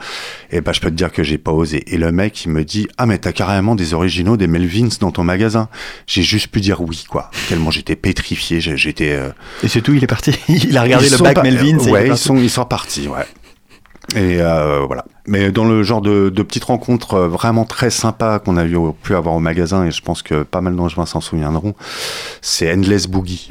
[0.51, 1.85] Et bah, je peux te dire que j'ai pas osé.
[1.93, 5.11] Et le mec, il me dit, ah mais t'as carrément des originaux des Melvins dans
[5.11, 5.69] ton magasin.
[6.07, 7.31] J'ai juste pu dire oui, quoi.
[7.49, 8.61] Tellement j'étais pétrifié.
[8.61, 9.13] J'étais.
[9.13, 9.31] Euh,
[9.63, 9.95] et c'est tout.
[9.95, 10.33] Il est parti.
[10.49, 11.79] il a regardé le bac Melvins.
[11.91, 13.09] ouais, ils sont, ils sont partis.
[13.09, 13.27] Ouais.
[14.15, 15.05] Et euh, voilà.
[15.27, 18.77] Mais dans le genre de, de petites rencontres euh, vraiment très sympas qu'on a eu,
[19.03, 21.75] pu avoir au magasin, et je pense que pas mal d'angevins s'en souviendront,
[22.41, 23.51] c'est Endless Boogie.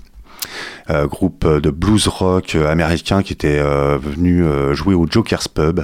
[0.89, 5.81] Euh, groupe de blues rock euh, américain qui était euh, venu jouer au Joker's Pub.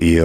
[0.00, 0.16] Et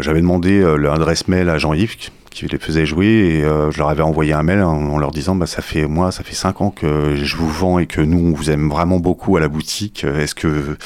[0.00, 1.96] j'avais demandé l'adresse mail à Jean-Yves,
[2.34, 5.36] qui les faisait jouer et euh, je leur avais envoyé un mail en, leur disant
[5.36, 8.18] bah ça fait moi ça fait cinq ans que je vous vends et que nous
[8.18, 10.04] on vous aime vraiment beaucoup à la boutique.
[10.04, 10.76] Est-ce que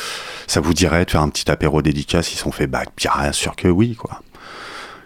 [0.46, 3.56] ça vous dirait de faire un petit apéro dédicace ils sont fait bah bien sûr
[3.56, 4.22] que oui quoi.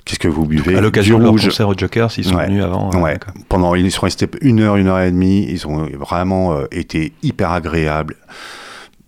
[0.05, 0.77] Qu'est-ce que vous buvez?
[0.77, 2.91] À l'occasion de leur concert au Joker, s'ils sont venus avant.
[2.93, 3.21] Euh, ouais.
[3.49, 5.47] Pendant, ils sont restés une heure, une heure et demie.
[5.49, 8.17] Ils ont vraiment euh, été hyper agréables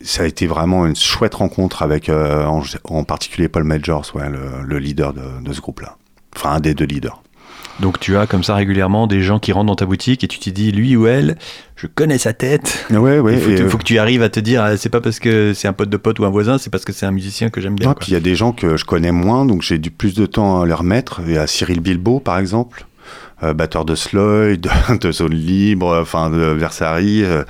[0.05, 5.13] ça a été vraiment une chouette rencontre avec, en, particulier Paul Majors, ouais, le, leader
[5.13, 5.97] de, de ce groupe-là.
[6.37, 7.23] Enfin, un des deux leaders.
[7.81, 10.39] Donc tu as comme ça régulièrement des gens qui rentrent dans ta boutique et tu
[10.39, 11.37] te dis lui ou elle,
[11.77, 12.87] je connais sa tête.
[12.91, 13.35] Ouais, ouais.
[13.35, 15.73] Il faut, que tu arrives à te dire ah, c'est pas parce que c'est un
[15.73, 17.95] pote de pote ou un voisin, c'est parce que c'est un musicien que j'aime bien.
[17.95, 20.27] puis il y a des gens que je connais moins, donc j'ai du plus de
[20.27, 21.21] temps à leur mettre.
[21.27, 22.87] Il y a Cyril Bilbo par exemple,
[23.43, 24.69] euh, batteur de Sloyd,
[25.01, 27.25] de, Zone Libre, enfin de Versari.
[27.25, 27.43] Euh,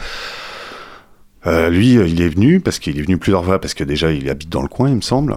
[1.46, 4.28] euh, lui, il est venu parce qu'il est venu plusieurs fois parce que déjà il
[4.28, 5.34] habite dans le coin, il me semble.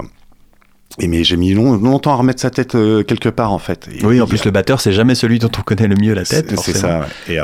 [0.99, 3.87] Et mais j'ai mis longtemps à remettre sa tête euh, quelque part en fait.
[4.03, 6.59] oui, en plus le batteur c'est jamais celui dont on connaît le mieux la tête.
[6.59, 7.07] C'est ça.
[7.27, 7.43] Et, euh,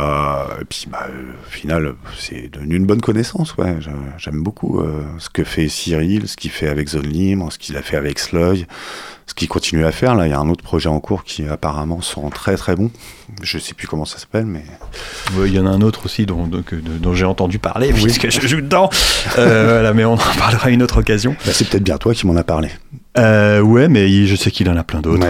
[0.59, 3.55] et, puis bah, euh, au final c'est devenu une bonne connaissance.
[3.57, 3.77] Ouais,
[4.17, 7.77] j'aime beaucoup euh, ce que fait Cyril, ce qu'il fait avec Zone Libre, ce qu'il
[7.77, 8.65] a fait avec Sloy,
[9.25, 10.15] ce qu'il continue à faire.
[10.15, 12.91] Là, il y a un autre projet en cours qui apparemment sont très très bons.
[13.41, 14.63] Je sais plus comment ça s'appelle, mais
[15.37, 18.03] il y en a un autre aussi dont, dont, j'ai entendu parler oui.
[18.03, 18.89] puisque je joue dedans.
[19.35, 21.35] voilà, mais on en parlera à une autre occasion.
[21.45, 22.69] Bah, c'est peut-être bien toi qui m'en a parlé.
[23.17, 25.25] Euh, ouais, mais je sais qu'il en a plein d'autres.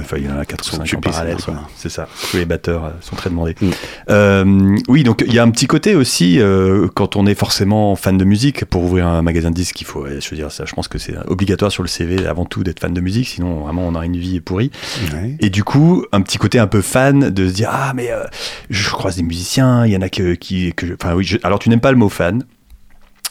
[0.00, 1.36] enfin, il en a 4 ou 5 en parallèle.
[1.76, 2.08] C'est ça.
[2.30, 3.54] Tous les batteurs euh, sont très demandés.
[3.60, 3.70] Mm.
[4.10, 7.96] Euh, oui, donc il y a un petit côté aussi, euh, quand on est forcément
[7.96, 10.64] fan de musique, pour ouvrir un magasin de disques, il faut, je veux dire, ça,
[10.66, 13.60] je pense que c'est obligatoire sur le CV avant tout d'être fan de musique, sinon
[13.60, 14.70] vraiment on a une vie pourrie.
[15.40, 18.10] Et du coup, un petit côté un peu fan de se dire, ah, mais
[18.68, 21.70] je croise des musiciens, il y en a que, qui, que enfin oui, alors tu
[21.70, 22.44] n'aimes pas le mot fan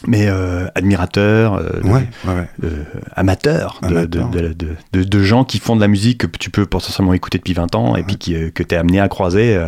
[0.06, 1.80] mais euh, admirateur, euh,
[2.26, 2.84] euh,
[3.14, 7.38] amateur, de, de, de, gens qui font de la musique que tu peux potentiellement écouter
[7.38, 9.58] depuis 20 ans et puis qui, que tu es amené à croiser.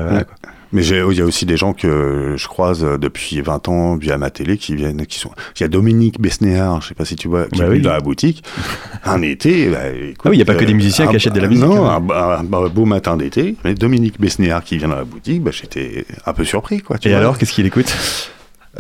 [0.73, 4.31] mais il y a aussi des gens que je croise depuis 20 ans via ma
[4.31, 5.31] télé qui viennent, qui sont.
[5.57, 7.93] Il y a Dominique Besnéard, je sais pas si tu vois, qui bah est dans
[7.93, 8.43] la boutique.
[9.05, 11.41] Un été, bah, ah oui, il n'y a pas que des musiciens qui achètent de
[11.41, 11.65] la musique.
[11.65, 12.03] Non, hein.
[12.11, 16.33] un, beau matin d'été, mais Dominique Besnéard qui vient dans la boutique, bah, j'étais un
[16.33, 16.81] peu surpris.
[16.81, 17.95] Quoi, et alors, qu'est-ce qu'il écoute?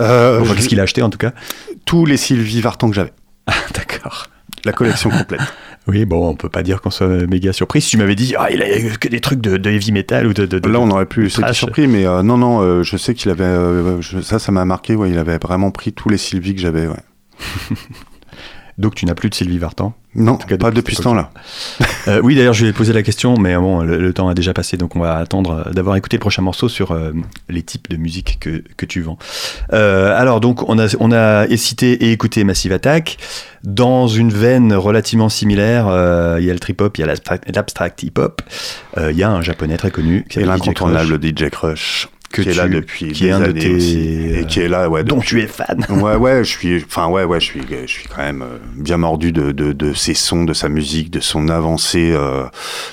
[0.00, 1.32] Euh, qu'est-ce qu'il a acheté en tout cas
[1.84, 3.12] Tous les Sylvie Vartan que j'avais.
[3.74, 4.28] D'accord.
[4.64, 5.40] La collection complète.
[5.86, 7.82] Oui, bon, on peut pas dire qu'on soit méga surpris.
[7.82, 10.46] Si tu m'avais dit, ah, il a que des trucs de, heavy metal ou de.
[10.46, 13.30] de Là, on aurait pu être surpris, mais euh, non, non, euh, je sais qu'il
[13.30, 13.54] avait.
[14.22, 16.96] ça, ça m'a marqué, ouais, il avait vraiment pris tous les Sylvie que j'avais, ouais.
[18.78, 21.30] Donc tu n'as plus de Sylvie Vartan Non, pas depuis ce temps-là.
[22.06, 24.52] Euh, oui, d'ailleurs, je lui ai posé la question, mais bon, le, temps a déjà
[24.52, 27.12] passé, donc on va attendre d'avoir écouté le prochain morceau sur euh,
[27.48, 29.16] les types de musique que, que tu vends.
[29.72, 33.16] Euh, alors, donc, on a, on a cité et écouté Massive Attack.
[33.62, 35.86] Dans une veine relativement similaire,
[36.38, 38.42] il y a le trip-hop, il y a l'abstract hip-hop.
[38.98, 40.26] Il y a un japonais très connu.
[40.28, 42.08] Qui et l'incontournable DJ Crush
[42.42, 45.20] qui est là depuis qui des est années aussi, et qui est là ouais dont
[45.20, 45.84] tu es fan.
[45.90, 48.96] Ouais ouais je suis enfin ouais ouais je suis je suis quand même euh, bien
[48.96, 52.44] mordu de, de, de ses sons de sa musique de son avancée euh,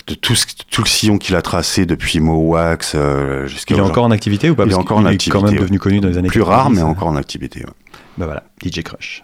[0.07, 3.81] de tout ce, tout le sillon qu'il a tracé depuis Mowax euh, jusqu'à il est
[3.83, 4.65] encore en activité ou pas?
[4.65, 6.41] Il est encore en activité il est quand même devenu connu dans les années plus
[6.41, 7.71] rare mais encore en activité ouais.
[8.17, 9.23] bah voilà DJ Crush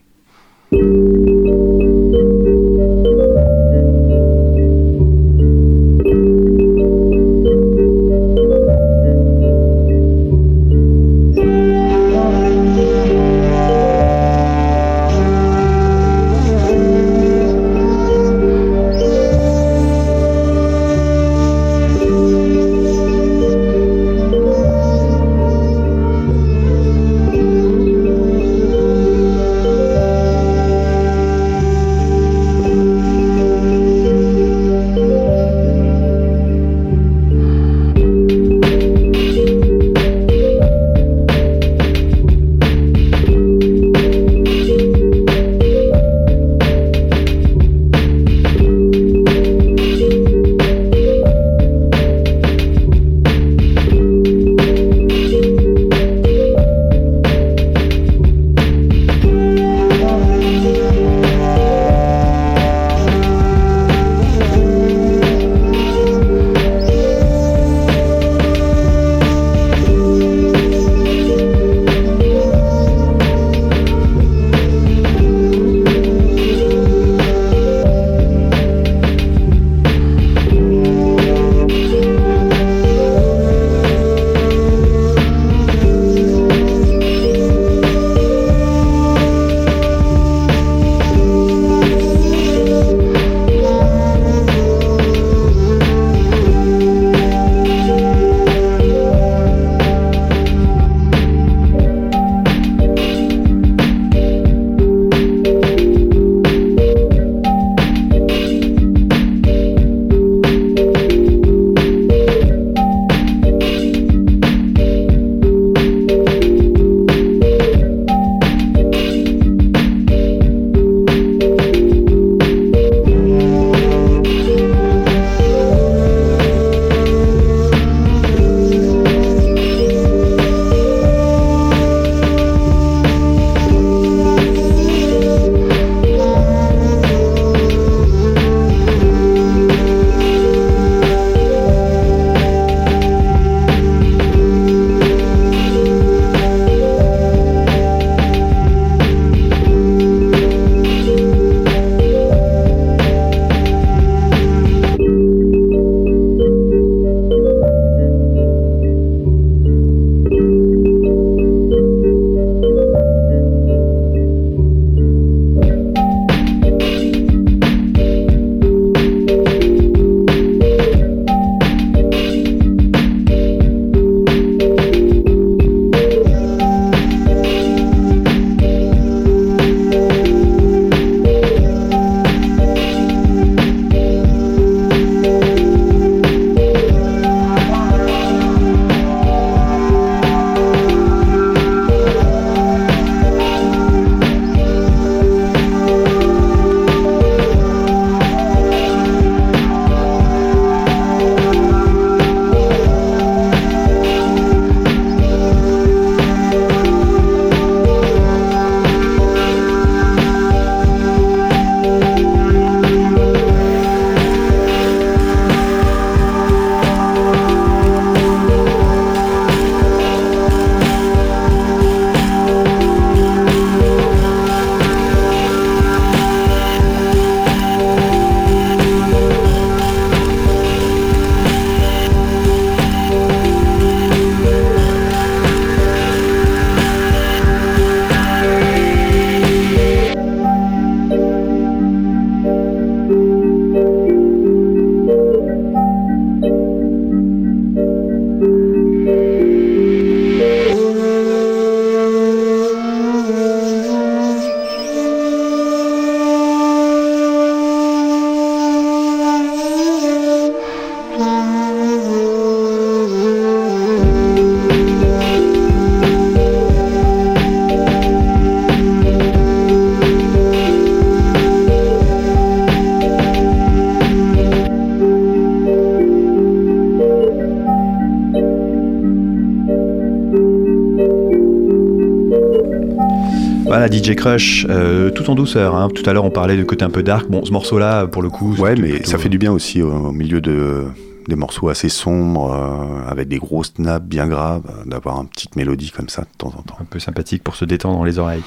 [284.17, 285.75] Crush, euh, tout en douceur.
[285.75, 285.89] Hein.
[285.93, 287.29] Tout à l'heure, on parlait du côté un peu dark.
[287.29, 288.53] Bon, ce morceau-là, pour le coup.
[288.57, 290.87] Ouais, mais ça fait du bien aussi au milieu de
[291.27, 295.55] des morceaux assez sombres, euh, avec des grosses nappes bien graves, euh, d'avoir une petite
[295.55, 296.77] mélodie comme ça de temps en temps.
[296.79, 298.43] Un peu sympathique pour se détendre dans les oreilles.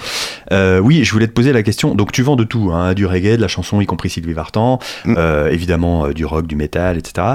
[0.52, 1.94] Euh, oui, je voulais te poser la question.
[1.94, 4.78] Donc tu vends de tout, hein, du reggae, de la chanson, y compris Sylvie Vartan,
[5.04, 5.16] mm.
[5.50, 7.26] évidemment du rock, du métal, etc.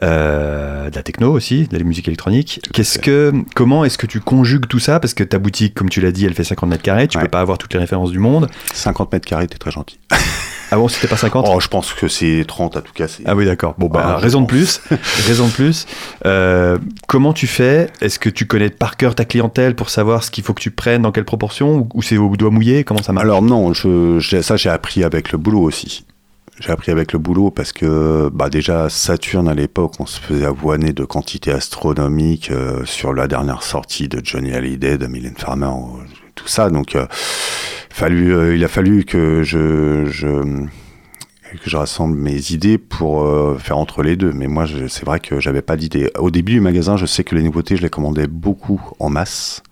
[0.00, 2.60] de la techno aussi, de la musique électronique.
[2.72, 5.00] Qu'est-ce que, comment est-ce que tu conjugues tout ça?
[5.00, 7.08] Parce que ta boutique, comme tu l'as dit, elle fait 50 mètres carrés.
[7.08, 8.48] Tu peux pas avoir toutes les références du monde.
[8.72, 9.98] 50 mètres carrés, t'es très gentil.
[10.74, 13.06] Ah bon, c'était pas 50 Oh, je pense que c'est 30 à tout cas.
[13.26, 13.76] Ah oui, d'accord.
[13.78, 14.80] Bon, bah, raison de plus.
[15.28, 15.86] raison de plus.
[17.06, 17.90] Comment tu fais?
[18.00, 20.72] Est-ce que tu connais par cœur ta clientèle pour savoir ce qu'il faut que tu
[20.72, 22.82] prennes, dans quelle proportion Ou, c'est au doigt mouillé?
[22.82, 23.24] Comment ça marche?
[23.24, 26.04] Alors non, je, ça j'ai appris avec le boulot aussi.
[26.60, 30.44] J'ai appris avec le boulot parce que bah déjà Saturne à l'époque on se faisait
[30.44, 35.72] avoiner de quantités astronomiques euh, sur la dernière sortie de Johnny Hallyday, de Mylène Farmer,
[36.36, 36.70] tout ça.
[36.70, 37.06] Donc euh,
[38.02, 40.66] euh, il a fallu que je,
[41.76, 44.32] rassemble mes idées pour euh, faire entre les deux.
[44.32, 46.10] Mais moi, c'est vrai que j'avais pas d'idée.
[46.18, 49.62] Au début du magasin, je sais que les nouveautés, je les commandais beaucoup en masse.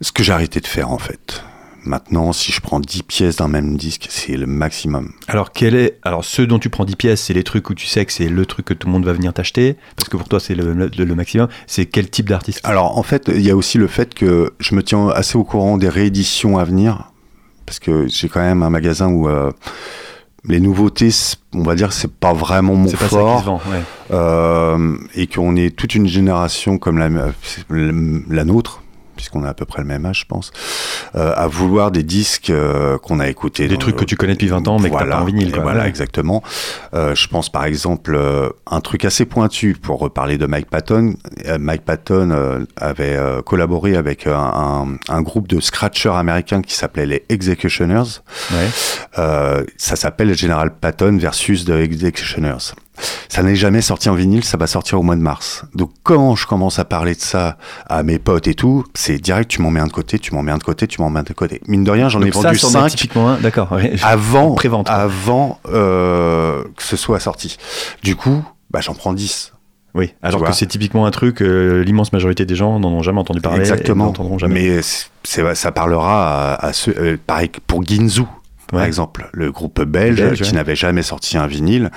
[0.00, 1.42] Ce que j'ai arrêté de faire en fait.
[1.88, 5.12] Maintenant, si je prends 10 pièces d'un même disque, c'est le maximum.
[5.26, 7.86] Alors, quel est alors ceux dont tu prends 10 pièces, c'est les trucs où tu
[7.86, 9.76] sais que c'est le truc que tout le monde va venir t'acheter?
[9.96, 11.48] Parce que pour toi c'est le, le, maximum.
[11.66, 12.60] C'est quel type d'artiste?
[12.64, 15.44] Alors, en fait, il y a aussi le fait que je me tiens assez au
[15.44, 17.10] courant des rééditions à venir
[17.68, 19.50] parce que j'ai quand même un magasin où euh,
[20.44, 21.10] les nouveautés,
[21.52, 23.44] on va dire, c'est pas vraiment mon fort.
[23.44, 27.10] Pas ça euh, et qu'on est toute une génération comme la,
[27.68, 28.82] la nôtre,
[29.18, 30.52] puisqu'on a à peu près le même âge, je pense,
[31.16, 33.66] euh, à vouloir des disques euh, qu'on a écoutés.
[33.66, 35.52] Des trucs que tu connais depuis 20 ans, mais que t'as pas en vinyle.
[35.60, 36.42] Voilà, exactement.
[36.94, 38.18] Euh, je pense par exemple
[38.70, 41.14] un truc assez pointu pour reparler de Mike Patton.
[41.58, 48.20] Mike Patton avait collaboré avec un, un, groupe de scratchers américains qui s'appelait les Executioners.
[48.52, 49.64] Ouais.
[49.76, 52.74] ça s'appelle General Patton versus The Executioners.
[53.28, 55.64] Ça n'est jamais sorti en vinyle, ça va sortir au mois de mars.
[55.74, 57.56] Donc quand je commence à parler de ça
[57.88, 60.42] à mes potes et tout, c'est direct, tu m'en mets un de côté, tu m'en
[60.42, 61.60] mets un de côté, tu m'en mets un de côté.
[61.66, 63.08] Mine de rien, j'en ai vendu 5
[63.40, 63.76] d'accord.
[64.02, 67.56] avant, avant euh, que ce soit sorti.
[68.02, 69.52] Du coup, bah, j'en prends 10.
[69.94, 73.20] Oui, alors que c'est typiquement un truc, euh, l'immense majorité des gens n'en ont jamais
[73.20, 73.60] entendu parler.
[73.60, 74.12] Exactement.
[74.38, 74.80] jamais.
[75.24, 78.22] Mais ça parlera à, ceux, euh, pareil pour Ginzu,
[78.70, 81.90] par exemple, le groupe belge, qui n'avait jamais sorti un vinyle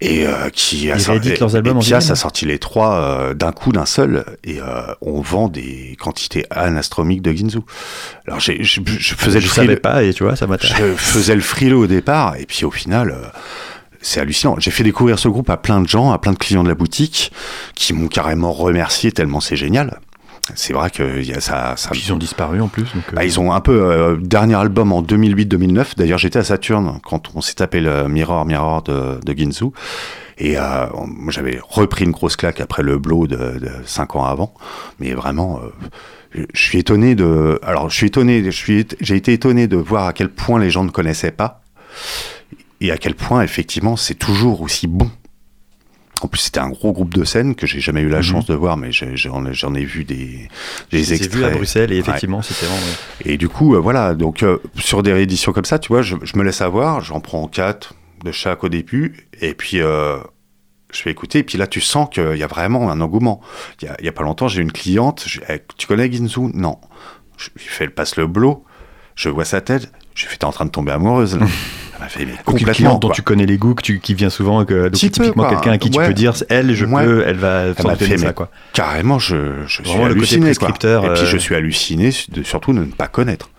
[0.00, 3.72] et euh, qui a sorti leurs albums et a sorti les trois euh, d'un coup
[3.72, 7.60] d'un seul et euh, on vend des quantités anastromiques de Ginzu.
[8.26, 8.80] Alors j'ai, je,
[9.14, 11.86] faisais je le savais pas et tu vois ça m'a je faisais le frileux au
[11.86, 13.14] départ et puis au final
[14.02, 14.56] c'est hallucinant.
[14.58, 16.74] J'ai fait découvrir ce groupe à plein de gens, à plein de clients de la
[16.74, 17.32] boutique
[17.74, 19.98] qui m'ont carrément remercié tellement c'est génial
[20.54, 21.90] c'est vrai que y a ça, ça...
[21.94, 22.86] Ils ont disparu en plus.
[23.12, 25.96] Bah, ils ont un peu euh, dernier album en 2008-2009.
[25.96, 29.66] D'ailleurs, j'étais à Saturne quand on s'est tapé le Mirror Mirror de, de Ginzu.
[30.38, 30.86] Et euh,
[31.28, 34.52] j'avais repris une grosse claque après le blow de, de cinq ans avant.
[35.00, 35.60] Mais vraiment,
[36.34, 37.58] euh, je suis étonné de.
[37.62, 38.44] Alors, je suis étonné.
[38.44, 38.86] Je suis.
[39.00, 41.62] J'ai été étonné de voir à quel point les gens ne connaissaient pas
[42.80, 45.10] et à quel point effectivement c'est toujours aussi bon.
[46.22, 48.22] En plus, c'était un gros groupe de scènes que j'ai jamais eu la mhm.
[48.22, 50.48] chance de voir, mais j'en ai, vu des,
[50.90, 51.34] des extraits.
[51.34, 52.96] vu à Bruxelles et effectivement, c'était vraiment.
[53.24, 56.14] Et du coup, euh, voilà, donc euh, sur des rééditions comme ça, tu vois, je,
[56.34, 57.94] me laisse avoir, j'en prends quatre
[58.24, 60.16] de chaque au début, et puis euh,
[60.90, 63.42] je vais écouter, et puis là, tu sens qu'il y a vraiment un engouement.
[63.82, 66.78] Il y a, pas longtemps, j'ai une cliente, eh, tu connais Ginzu Non.
[67.36, 68.64] Je lui fais, elle passe le blow,
[69.16, 71.38] je vois sa tête, je fais, t'es en train de tomber amoureuse.
[71.38, 71.46] Là.
[72.08, 72.98] fait, complètement.
[72.98, 75.78] dont tu connais les goûts, que tu, qui vient souvent, que, donc typiquement quelqu'un à
[75.78, 78.50] qui tu peux dire, elle, je peux, elle va faire ça, quoi.
[78.72, 80.50] Carrément, je, je suis halluciné.
[80.50, 83.50] Et puis je euh, suis halluciné de surtout de ne pas connaître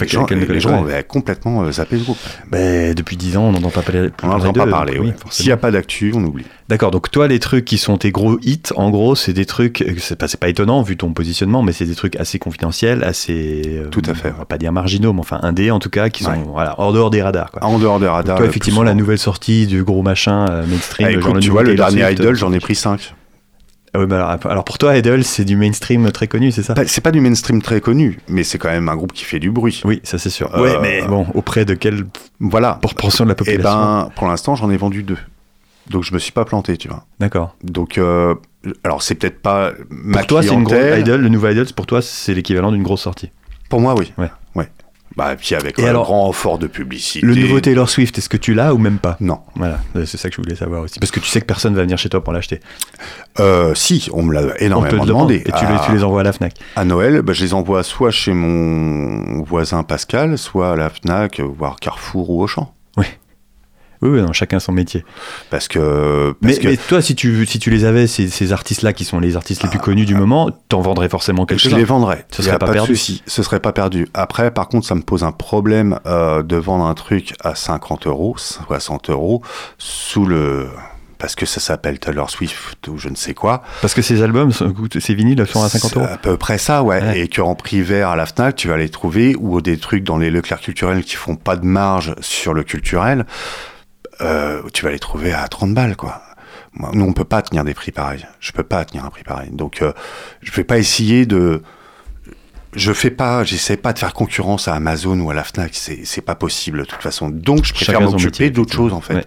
[0.00, 2.18] les gens avaient complètement euh, zappé ce groupe.
[2.50, 4.10] Ben, depuis 10 ans, on n'entend pas parler.
[4.22, 5.12] On n'entend pas parler, oui.
[5.30, 6.44] S'il n'y a pas d'actu, on oublie.
[6.68, 9.82] D'accord, donc toi, les trucs qui sont tes gros hits, en gros, c'est des trucs,
[9.82, 13.62] euh, c'est pas, pas étonnant vu ton positionnement, mais c'est des trucs assez confidentiels, assez.
[13.66, 14.32] Euh, Tout à fait.
[14.34, 16.92] On va pas dire marginaux, mais enfin indés en tout cas, qui sont voilà, hors
[16.92, 17.50] dehors des radars.
[17.50, 17.64] Quoi.
[17.64, 18.36] En dehors des radars.
[18.38, 21.08] toi, effectivement, la nouvelle sortie du gros machin mainstream.
[21.08, 23.14] Ah, écoute, tu vois, le dernier Idol, j'en ai pris 5.
[23.92, 26.74] Ah bah alors, pour toi, Idol, c'est du mainstream très connu, c'est ça?
[26.86, 29.50] C'est pas du mainstream très connu, mais c'est quand même un groupe qui fait du
[29.50, 29.82] bruit.
[29.84, 30.54] Oui, ça c'est sûr.
[30.54, 32.04] Euh, mais bon, auprès de quelle
[32.38, 32.78] voilà.
[32.80, 35.18] proportion de la population Eh ben, pour l'instant, j'en ai vendu deux.
[35.88, 37.04] Donc je me suis pas planté, tu vois.
[37.18, 37.56] D'accord.
[37.64, 38.36] Donc, euh,
[38.84, 41.86] alors c'est peut-être pas ma Pour toi, c'est une grosse Idol, le nouveau Idol, pour
[41.86, 43.30] toi, c'est l'équivalent d'une grosse sortie.
[43.68, 44.12] Pour moi, oui.
[44.18, 44.30] Ouais.
[45.16, 47.26] Bah, et puis avec un grand effort de publicité.
[47.26, 49.16] Le nouveau Taylor Swift, est-ce que tu l'as ou même pas?
[49.20, 49.40] Non.
[49.56, 51.00] Voilà, c'est ça que je voulais savoir aussi.
[51.00, 52.60] Parce que tu sais que personne va venir chez toi pour l'acheter.
[53.40, 55.36] Euh, si, on me l'a énormément demandé.
[55.44, 57.82] Et tu, les, tu, les, envoies à la Fnac À Noël, bah, je les envoie
[57.82, 62.72] soit chez mon voisin Pascal, soit à la Fnac, voire Carrefour ou Auchan.
[62.96, 63.06] Oui.
[64.02, 65.04] Oui, oui chacun son métier.
[65.50, 66.34] Parce que.
[66.40, 66.56] mais,
[66.88, 69.78] toi, si tu, si tu les avais, ces, artistes-là, qui sont les artistes les plus
[69.78, 71.72] connus du moment, t'en vendrais forcément quelque chose.
[71.72, 72.26] Je les vendrais.
[72.30, 72.96] Ce serait pas, perdu.
[72.96, 74.08] Ce serait pas perdu.
[74.14, 78.06] Après, par contre, ça me pose un problème euh, de vendre un truc à 50
[78.06, 79.42] euros, 60 euros,
[79.78, 80.68] sous le
[81.20, 83.62] parce que ça s'appelle Taylor Swift ou je ne sais quoi.
[83.82, 87.20] Parce que ces albums, ces vinyles sont à 50 euros à peu près ça, ouais.
[87.20, 90.16] Et qu'en prix vert à la FNAC, tu vas les trouver, ou des trucs dans
[90.16, 93.26] les Leclerc culturels qui font pas de marge sur le culturel,
[94.20, 96.22] euh, tu vas les trouver à 30 balles, quoi.
[96.92, 98.26] nous, on peut pas tenir des prix pareils.
[98.40, 99.50] Je peux pas tenir un prix pareil.
[99.52, 99.92] Donc, euh,
[100.42, 101.62] je vais pas essayer de.
[102.72, 105.74] Je fais pas, j'essaie pas de faire concurrence à Amazon ou à la Fnac.
[105.74, 107.28] C'est, pas possible de toute façon.
[107.28, 109.26] Donc, je préfère m'occuper d'autres choses en fait.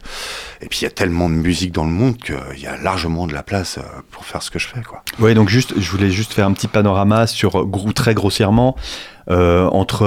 [0.61, 3.27] Et puis, il y a tellement de musique dans le monde qu'il y a largement
[3.27, 3.81] de la place euh,
[4.11, 5.03] pour faire ce que je fais, quoi.
[5.19, 8.77] Ouais, donc juste, je voulais juste faire un petit panorama sur très grossièrement
[9.29, 10.05] euh, entre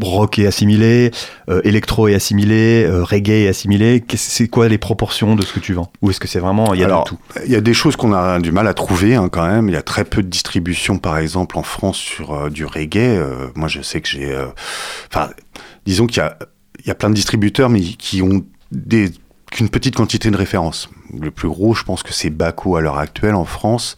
[0.00, 1.10] rock et assimilé,
[1.48, 4.04] euh, électro et assimilé, euh, reggae et assimilé.
[4.14, 5.90] C'est quoi les proportions de ce que tu vends?
[6.02, 7.18] Ou est-ce que c'est vraiment il y a de tout?
[7.44, 9.68] Il y a des choses qu'on a du mal à trouver hein, quand même.
[9.68, 13.20] Il y a très peu de distribution, par exemple en France sur euh, du reggae.
[13.54, 14.36] moi, je sais que j'ai,
[15.08, 15.30] enfin,
[15.86, 16.38] disons qu'il y a,
[16.80, 19.10] il y a plein de distributeurs, mais qui ont des
[19.52, 20.88] qu'une petite quantité de références.
[21.18, 23.96] Le plus gros, je pense que c'est Baco à l'heure actuelle en France.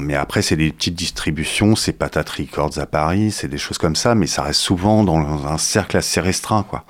[0.00, 3.96] Mais après, c'est des petites distributions, c'est Patate Records à Paris, c'est des choses comme
[3.96, 6.84] ça, mais ça reste souvent dans un cercle assez restreint, quoi.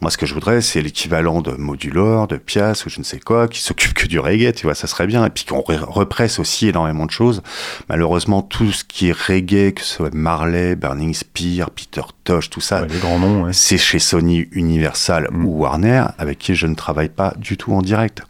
[0.00, 3.18] Moi, ce que je voudrais, c'est l'équivalent de Modulor, de Pias ou je ne sais
[3.18, 5.26] quoi, qui s'occupe que du reggae, tu vois, ça serait bien.
[5.26, 7.42] Et puis qu'on represse aussi énormément de choses.
[7.88, 12.60] Malheureusement, tout ce qui est reggae, que ce soit Marley, Burning Spear, Peter Tosh, tout
[12.60, 15.44] ça, les grands noms, c'est chez Sony, Universal mm.
[15.44, 18.22] ou Warner, avec qui je ne travaille pas du tout en direct.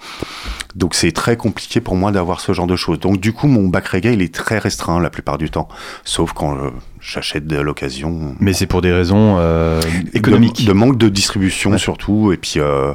[0.79, 3.01] Donc c'est très compliqué pour moi d'avoir ce genre de choses.
[3.01, 5.67] Donc du coup, mon bac reggae, il est très restreint la plupart du temps,
[6.05, 6.71] sauf quand euh,
[7.01, 8.37] j'achète de l'occasion.
[8.39, 9.81] Mais c'est pour des raisons euh,
[10.15, 10.65] économiques.
[10.65, 12.95] De, manque de distribution surtout, et puis, euh,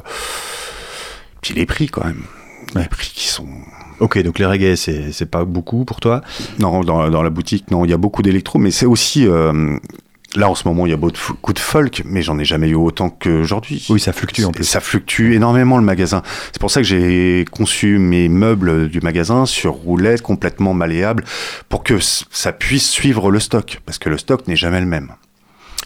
[1.42, 2.22] puis les prix quand même.
[2.74, 3.46] Les prix qui sont...
[4.00, 6.22] Ok, donc les reggae, c'est pas beaucoup pour toi?
[6.58, 9.28] Non, dans, dans, la boutique, non, il y a beaucoup d'électro, mais c'est aussi
[10.36, 12.74] Là, en ce moment, il y a beaucoup de folk, mais j'en ai jamais eu
[12.74, 13.86] autant qu'aujourd'hui.
[13.88, 14.64] Oui, ça fluctue en plus.
[14.64, 16.22] Ça fluctue énormément le magasin.
[16.50, 21.24] C'est pour ça que j'ai conçu mes meubles du magasin sur roulette complètement malléable
[21.68, 25.12] pour que ça puisse suivre le stock, parce que le stock n'est jamais le même.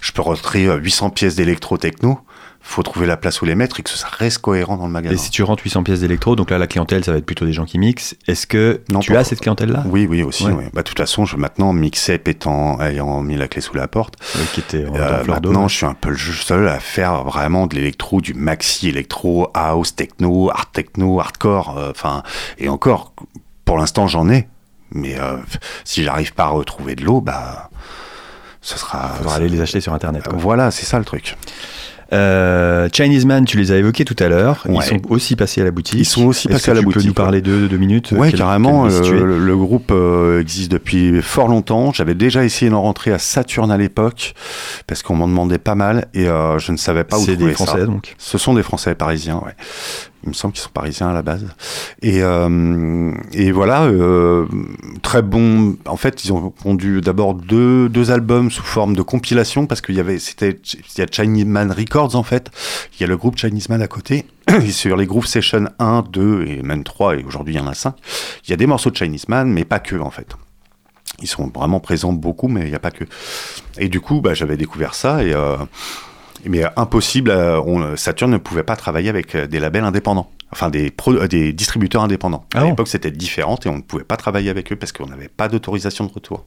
[0.01, 2.21] Je peux rentrer 800 pièces d'électro-techno,
[2.69, 5.15] faut trouver la place où les mettre et que ça reste cohérent dans le magasin.
[5.15, 7.47] Et si tu rentres 800 pièces d'électro, donc là la clientèle ça va être plutôt
[7.47, 8.15] des gens qui mixent.
[8.27, 10.45] Est-ce que tu as cette clientèle là Oui, oui aussi.
[10.45, 14.17] Bah, de toute façon, je maintenant mixer étant ayant mis la clé sous la porte.
[14.53, 18.21] qui était euh, maintenant, je suis un peu le seul à faire vraiment de l'électro,
[18.21, 21.79] du maxi électro, house, techno, art techno, hardcore.
[21.79, 22.23] Euh, enfin,
[22.59, 23.15] et encore,
[23.65, 24.47] pour l'instant j'en ai,
[24.93, 25.39] mais euh,
[25.85, 27.71] si j'arrive pas à retrouver de l'eau, bah,
[28.61, 29.13] ce sera.
[29.15, 30.25] Il faudra aller les acheter sur internet.
[30.35, 31.37] Voilà, c'est ça le truc.
[32.13, 34.65] Euh, Chinese Man, tu les as évoqués tout à l'heure.
[34.69, 36.01] Ils sont aussi passés à la boutique.
[36.01, 37.01] Ils sont aussi passés à la boutique.
[37.01, 38.87] Tu peux nous parler de deux minutes Ouais, carrément.
[38.87, 41.93] Euh, le, groupe euh, existe depuis fort longtemps.
[41.93, 44.35] J'avais déjà essayé d'en rentrer à Saturne à l'époque
[44.87, 47.47] parce qu'on m'en demandait pas mal et je ne savais pas où trouver ça.
[47.47, 48.15] Des Français donc.
[48.19, 49.55] Ce sont des Français parisiens, ouais.
[50.25, 51.47] Il me semble qu'ils sont parisiens à la base.
[52.03, 54.47] Et, euh, et voilà, euh,
[55.03, 55.77] très bon.
[55.87, 59.95] En fait, ils ont pondu d'abord deux, deux albums sous forme de compilation parce qu'il
[59.95, 60.57] y avait, il
[60.99, 62.51] y a Chinese Man Records en fait.
[62.95, 64.27] Il y a le groupe Chinese Man à côté.
[64.49, 67.67] Et sur les Groove Session 1, 2 et même 3, et aujourd'hui il y en
[67.67, 67.95] a 5,
[68.45, 70.35] il y a des morceaux de Chinese Man, mais pas que en fait.
[71.21, 73.05] Ils sont vraiment présents beaucoup, mais il n'y a pas que.
[73.79, 75.33] Et du coup, bah, j'avais découvert ça et.
[75.33, 75.57] Euh,
[76.47, 80.93] mais impossible, on, Saturn ne pouvait pas travailler avec euh, des labels indépendants, enfin des,
[81.09, 82.45] euh, des distributeurs indépendants.
[82.55, 85.07] à ah l'époque, c'était différent et on ne pouvait pas travailler avec eux parce qu'on
[85.07, 86.45] n'avait pas d'autorisation de retour.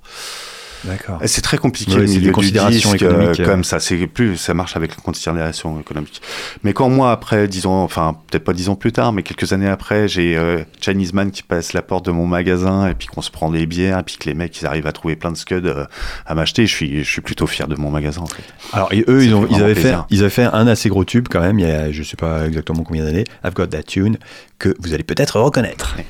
[0.84, 1.20] D'accord.
[1.26, 3.80] C'est très compliqué le milieu du disque euh, comme ça.
[3.80, 6.22] C'est plus, ça marche avec la considération économique.
[6.64, 9.70] Mais quand moi après, disons, enfin peut-être pas dix ans plus tard, mais quelques années
[9.70, 13.22] après, j'ai euh, Chinese Man qui passe la porte de mon magasin et puis qu'on
[13.22, 15.38] se prend des bières et puis que les mecs ils arrivent à trouver plein de
[15.38, 15.86] scuds euh,
[16.26, 16.66] à m'acheter.
[16.66, 18.44] Je suis, je suis plutôt fier de mon magasin en fait.
[18.74, 21.28] Alors et eux, ils, ont, ils avaient fait, ils avaient fait un assez gros tube
[21.30, 21.60] quand même.
[21.60, 23.26] Il y a, je sais pas exactement combien d'années.
[23.44, 24.18] I've Got That Tune
[24.58, 25.96] que vous allez peut-être reconnaître.
[25.96, 26.06] tune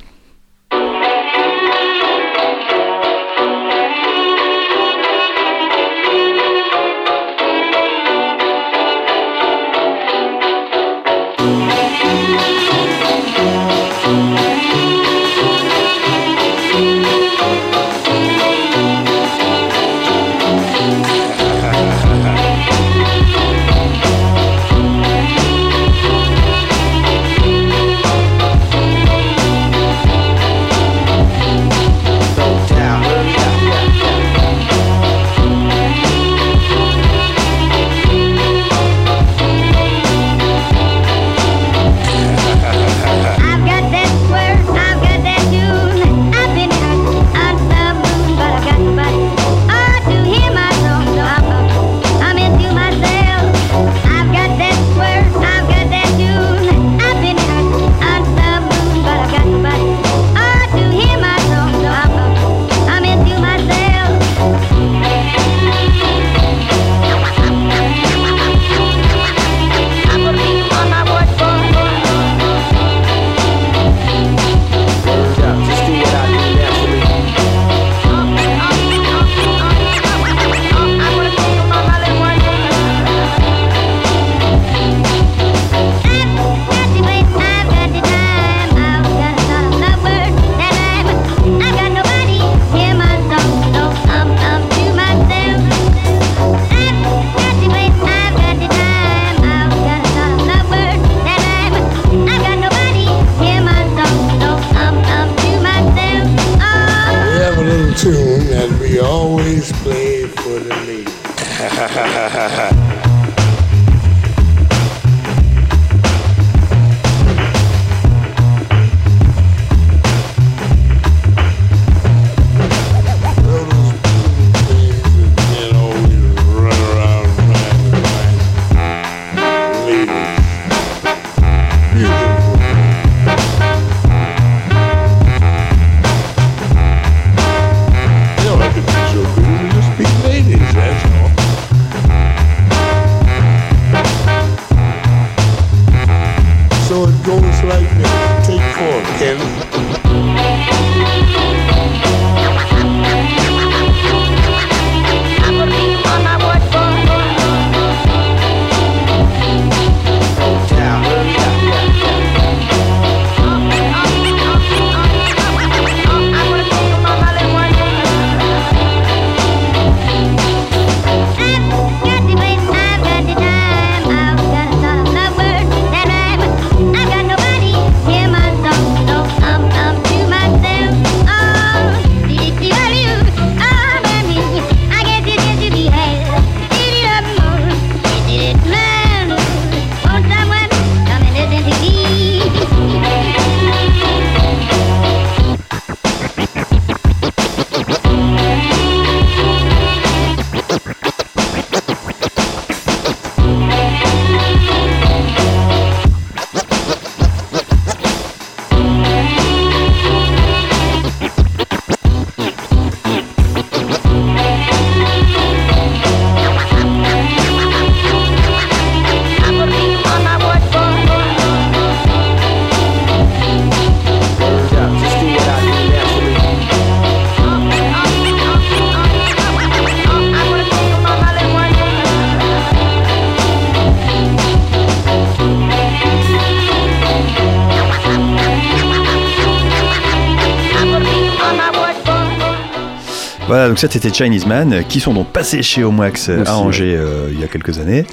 [243.82, 247.40] ça c'était Chinese Man, qui sont donc passés chez Homoax euh, à Angers euh, il
[247.40, 248.06] y a quelques années.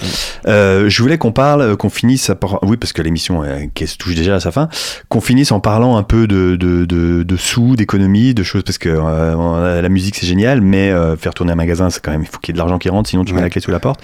[0.47, 2.31] Euh, je voulais qu'on parle, qu'on finisse,
[2.63, 3.43] oui parce que l'émission
[3.75, 4.71] qui se touche déjà à sa fin,
[5.11, 8.89] qu'on finisse en parlant un peu de, de, de, sous, d'économie, de choses, parce que
[8.89, 12.53] la musique c'est génial, mais faire tourner un magasin c'est quand même, il faut qu'il
[12.53, 14.01] y ait de l'argent qui rentre, sinon tu mets la clé sous la porte.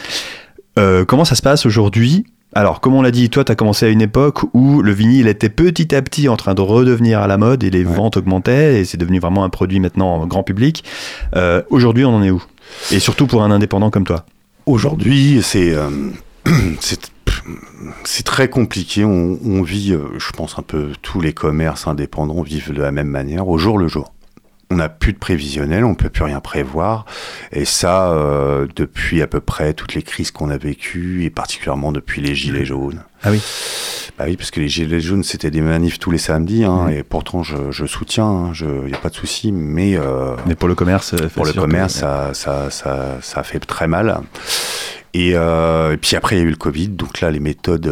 [1.06, 3.88] comment ça se passe aujourd'hui alors, comme on l'a dit, toi, tu as commencé à
[3.88, 7.36] une époque où le vinyle était petit à petit en train de redevenir à la
[7.36, 10.84] mode et les ventes augmentaient et c'est devenu vraiment un produit maintenant grand public.
[11.34, 12.42] Euh, aujourd'hui, on en est où?
[12.92, 14.24] Et surtout pour un indépendant comme toi
[14.66, 15.90] Aujourd'hui, c'est euh,
[16.80, 19.04] c'est très compliqué.
[19.04, 23.08] On, vit, euh, je pense, un peu tous les commerces indépendants vivent de la même
[23.08, 24.13] manière, au jour le jour
[24.74, 27.06] on n'a plus de prévisionnel, on peut plus rien prévoir.
[27.52, 31.92] Et ça, euh, depuis à peu près toutes les crises qu'on a vécues, et particulièrement
[31.92, 33.04] depuis les Gilets jaunes.
[33.22, 33.40] Ah oui
[34.18, 37.04] Bah oui, parce que les Gilets jaunes, c'était des manifs tous les samedis, hein, et
[37.04, 39.96] pourtant je, soutiens, il hein, n'y a pas de souci, mais...
[39.96, 41.14] Euh, mais pour le commerce...
[41.14, 44.22] Euh, pour le commerce, ça, ça, ça, ça, fait très mal.
[45.14, 45.36] Et,
[46.00, 47.86] puis après, il y a eu le Covid, donc là, les méthodes,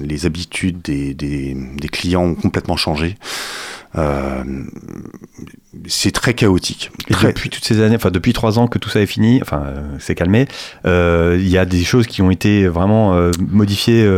[0.00, 3.16] les habitudes des, des, des clients ont complètement changé.
[3.96, 4.42] Euh,
[5.86, 6.90] c'est très chaotique.
[7.08, 9.62] Et depuis toutes ces années, enfin depuis trois ans que tout ça est fini, enfin
[9.66, 10.46] euh, c'est calmé,
[10.86, 13.18] euh, il y a des choses qui ont été vraiment
[13.50, 14.08] modifiées.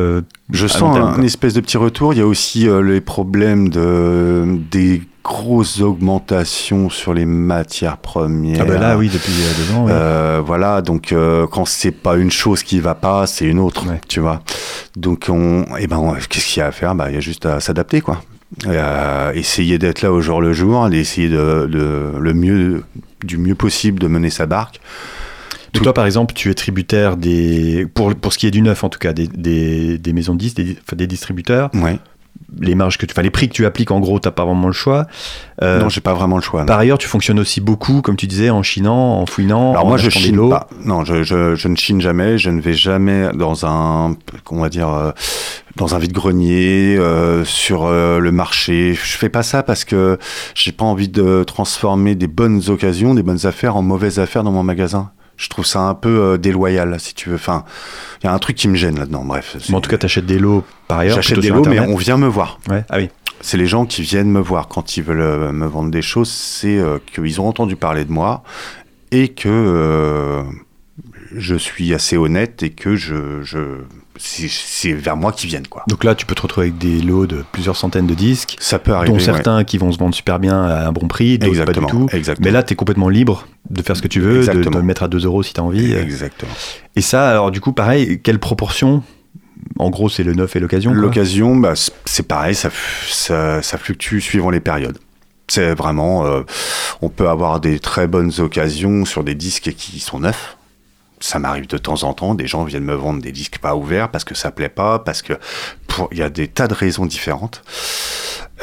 [0.50, 2.14] Je sens un, espèce de petit retour.
[2.14, 8.60] Il y a aussi les problèmes de des grosses augmentations sur les matières premières.
[8.60, 10.42] Ah ben là, oui, depuis deux ans.
[10.42, 11.14] voilà, donc
[11.50, 14.42] quand c'est pas une chose qui va pas, c'est une autre, tu vois.
[14.96, 16.94] Donc on, et eh ben, qu'est-ce qu'il y a à faire?
[16.94, 18.22] Bah, il y a juste à s'adapter, quoi
[18.66, 21.68] euh, essayer d'être là au jour le jour, d'essayer de,
[22.18, 22.84] le mieux,
[23.24, 24.80] du mieux possible de mener sa barque.
[25.72, 28.88] toi, par exemple, tu es tributaire des, pour, pour ce qui est du neuf en
[28.88, 31.70] tout cas, des, des, des maisons de disques, des, des distributeurs.
[31.74, 31.98] Ouais
[32.60, 34.72] les marges que tu, les prix que tu appliques, en gros, t'as pas vraiment le
[34.72, 35.06] choix.
[35.62, 36.64] Euh, non, j'ai pas vraiment le choix.
[36.64, 39.72] Par ailleurs, tu fonctionnes aussi beaucoup, comme tu disais, en chinant, en fouinant.
[39.72, 40.68] Alors moi, je chine pas.
[40.84, 42.38] Non, je, je, je, ne chine jamais.
[42.38, 44.16] Je ne vais jamais dans un,
[44.50, 45.12] on va dire, euh,
[45.76, 48.94] dans un vide grenier, euh, sur euh, le marché.
[48.94, 50.18] Je fais pas ça parce que
[50.54, 54.52] j'ai pas envie de transformer des bonnes occasions, des bonnes affaires en mauvaises affaires dans
[54.52, 57.34] mon magasin je trouve ça un peu euh, déloyal, si tu veux.
[57.34, 57.64] Enfin,
[58.22, 59.24] il y a un truc qui me gêne là-dedans.
[59.24, 59.56] Bref.
[59.72, 61.16] en tout cas, tu achètes des lots par ailleurs.
[61.16, 62.58] J'achète des lots, mais on vient me voir.
[62.68, 62.84] Ouais.
[62.88, 63.10] Ah oui.
[63.42, 66.30] C'est les gens qui viennent me voir quand ils veulent euh, me vendre des choses.
[66.30, 68.42] C'est euh, qu'ils ont entendu parler de moi
[69.12, 70.42] et que
[71.32, 73.82] je suis assez honnête et que je, je,
[74.18, 75.84] c'est vers moi qu'ils viennent quoi.
[75.88, 78.56] Donc là, tu peux te retrouver avec des lots de plusieurs centaines de disques.
[78.60, 79.12] Ça peut arriver.
[79.12, 81.86] Dont certains qui vont se vendre super bien à un bon prix, d'autres pas du
[81.86, 82.08] tout.
[82.12, 82.44] Exactement.
[82.44, 84.82] Mais là, tu es complètement libre de faire ce que tu veux, de, de, le
[84.82, 85.92] mettre à 2 euros si tu as envie.
[85.92, 86.52] Exactement.
[86.94, 89.02] Et ça, alors du coup, pareil, quelle proportion
[89.78, 90.92] en gros, c'est le neuf et l'occasion.
[90.92, 92.70] L'occasion, bah, c'est pareil, ça,
[93.08, 94.98] ça, ça, fluctue suivant les périodes.
[95.48, 96.42] C'est vraiment, euh,
[97.02, 100.55] on peut avoir des très bonnes occasions sur des disques qui sont neufs.
[101.20, 104.10] Ça m'arrive de temps en temps, des gens viennent me vendre des disques pas ouverts
[104.10, 105.34] parce que ça plaît pas, parce que
[106.12, 107.62] il y a des tas de raisons différentes.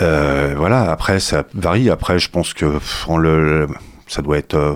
[0.01, 1.89] Euh, voilà, après ça varie.
[1.89, 3.68] Après, je pense que on le,
[4.08, 4.76] ça doit être, euh,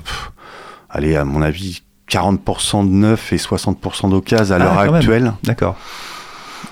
[0.89, 5.33] allez, à mon avis, 40% de neuf et 60% d'occasion à l'heure ah, actuelle.
[5.43, 5.75] D'accord.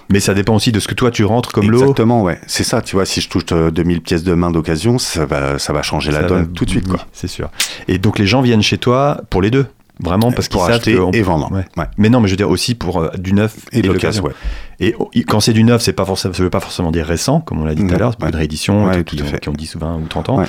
[0.09, 1.79] Mais ça dépend aussi de ce que toi tu rentres comme lot.
[1.79, 2.39] Exactement, ouais.
[2.47, 5.73] C'est ça, tu vois, si je touche 2000 pièces de main d'occasion, ça va, ça
[5.73, 7.05] va changer la donne tout de suite, quoi.
[7.11, 7.49] C'est sûr.
[7.87, 9.65] Et donc les gens viennent chez toi pour les deux?
[9.99, 11.51] Vraiment parce qu'ils savent acheter et vendre.
[11.51, 11.85] Ouais.
[11.97, 14.23] Mais non, mais je veux dire aussi pour euh, du neuf et, de l'occasion.
[14.23, 14.33] Ouais.
[14.79, 17.61] Et quand c'est du neuf, c'est pas forcément, ça veut pas forcément dire récent, comme
[17.61, 19.79] on l'a dit tout à l'heure, c'est de réédition qui, ont, qui, ont, 10 ou
[19.79, 20.43] 20 ou 30 ans,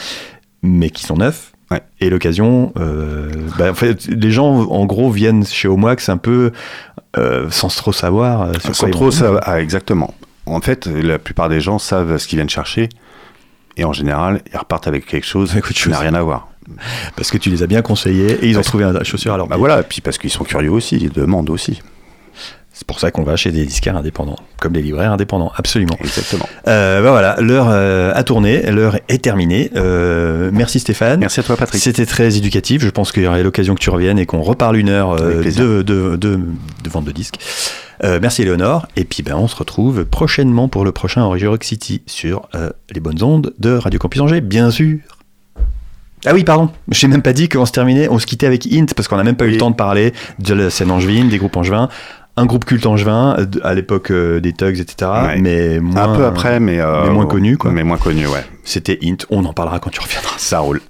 [0.63, 1.53] mais qui sont neufs.
[2.01, 6.53] Et l'occasion, euh, bah, en fait, les gens en gros viennent chez Homoax un peu
[7.17, 8.43] euh, sans trop savoir.
[8.43, 10.15] Euh, sans trop savoir, ah, exactement.
[10.47, 12.89] En fait, la plupart des gens savent ce qu'ils viennent chercher.
[13.77, 16.49] Et en général, ils repartent avec quelque chose qui n'a rien à voir.
[17.17, 19.47] Parce que tu les as bien conseillés et ils ont trouvé un chaussure à leur
[19.47, 21.81] bah voilà, et puis parce qu'ils sont curieux aussi, ils demandent aussi.
[22.77, 25.97] C'est pour ça qu'on va chez des disquaires indépendants, comme les libraires indépendants, absolument.
[25.99, 26.47] Exactement.
[26.69, 29.71] Euh, ben voilà, l'heure euh, a tourné, l'heure est terminée.
[29.77, 31.19] Euh, merci Stéphane.
[31.19, 31.83] Merci à toi Patrick.
[31.83, 32.83] C'était très éducatif.
[32.83, 35.43] Je pense qu'il y aurait l'occasion que tu reviennes et qu'on reparle une heure de,
[35.43, 37.39] de, de, de, vente de disques.
[38.03, 38.87] Merci Léonore.
[38.95, 42.47] Et puis ben, on se retrouve prochainement pour le prochain Origin Rock City sur
[42.93, 44.99] les bonnes ondes de Radio Campus Angers, bien sûr.
[46.25, 48.67] Ah oui, pardon, je n'ai même pas dit qu'on se terminait, on se quittait avec
[48.73, 51.29] Int parce qu'on n'a même pas eu le temps de parler de la scène angevine,
[51.29, 51.89] des groupes angevins
[52.37, 55.11] un groupe culte angevin euh, à l'époque euh, des Tugs, etc.
[55.39, 57.71] Mais moins, un peu après, mais, euh, mais moins connu, quoi.
[57.73, 58.45] Mais moins connu, ouais.
[58.63, 59.17] C'était Int.
[59.31, 60.35] On en parlera quand tu reviendras.
[60.37, 60.81] Ça roule.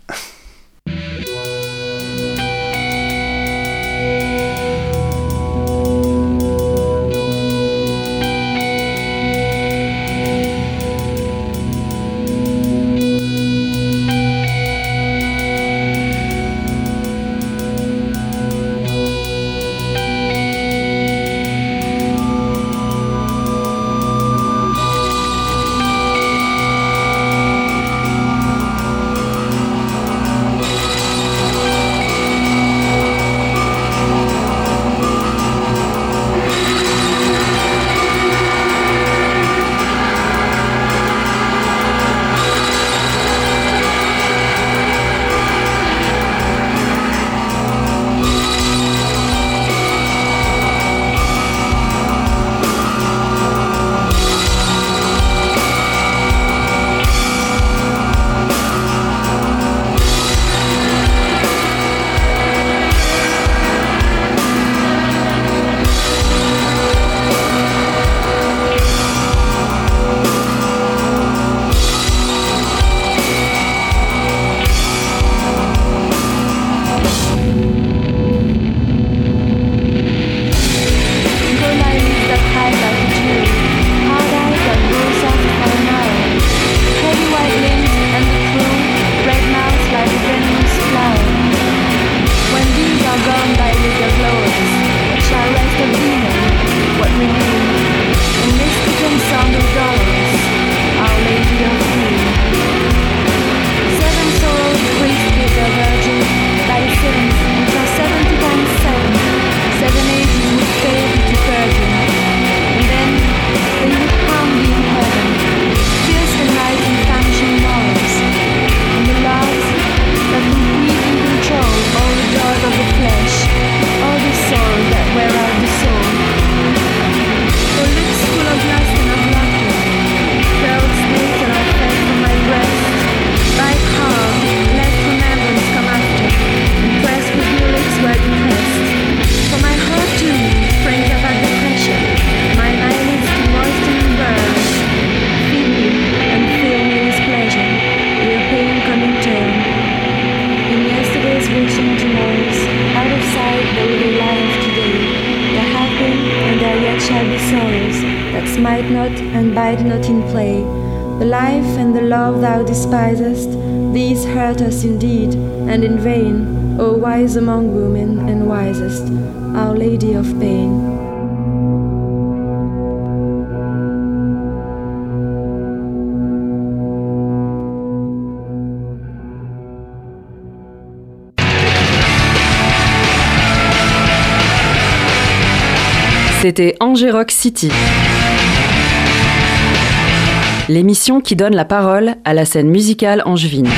[190.68, 193.68] L'émission qui donne la parole à la scène musicale angevine.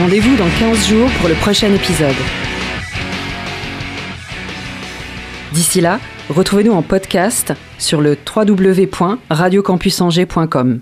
[0.00, 2.14] Rendez-vous dans 15 jours pour le prochain épisode.
[5.52, 6.00] D'ici là,
[6.30, 10.80] retrouvez-nous en podcast sur le www.radiocampusangers.com.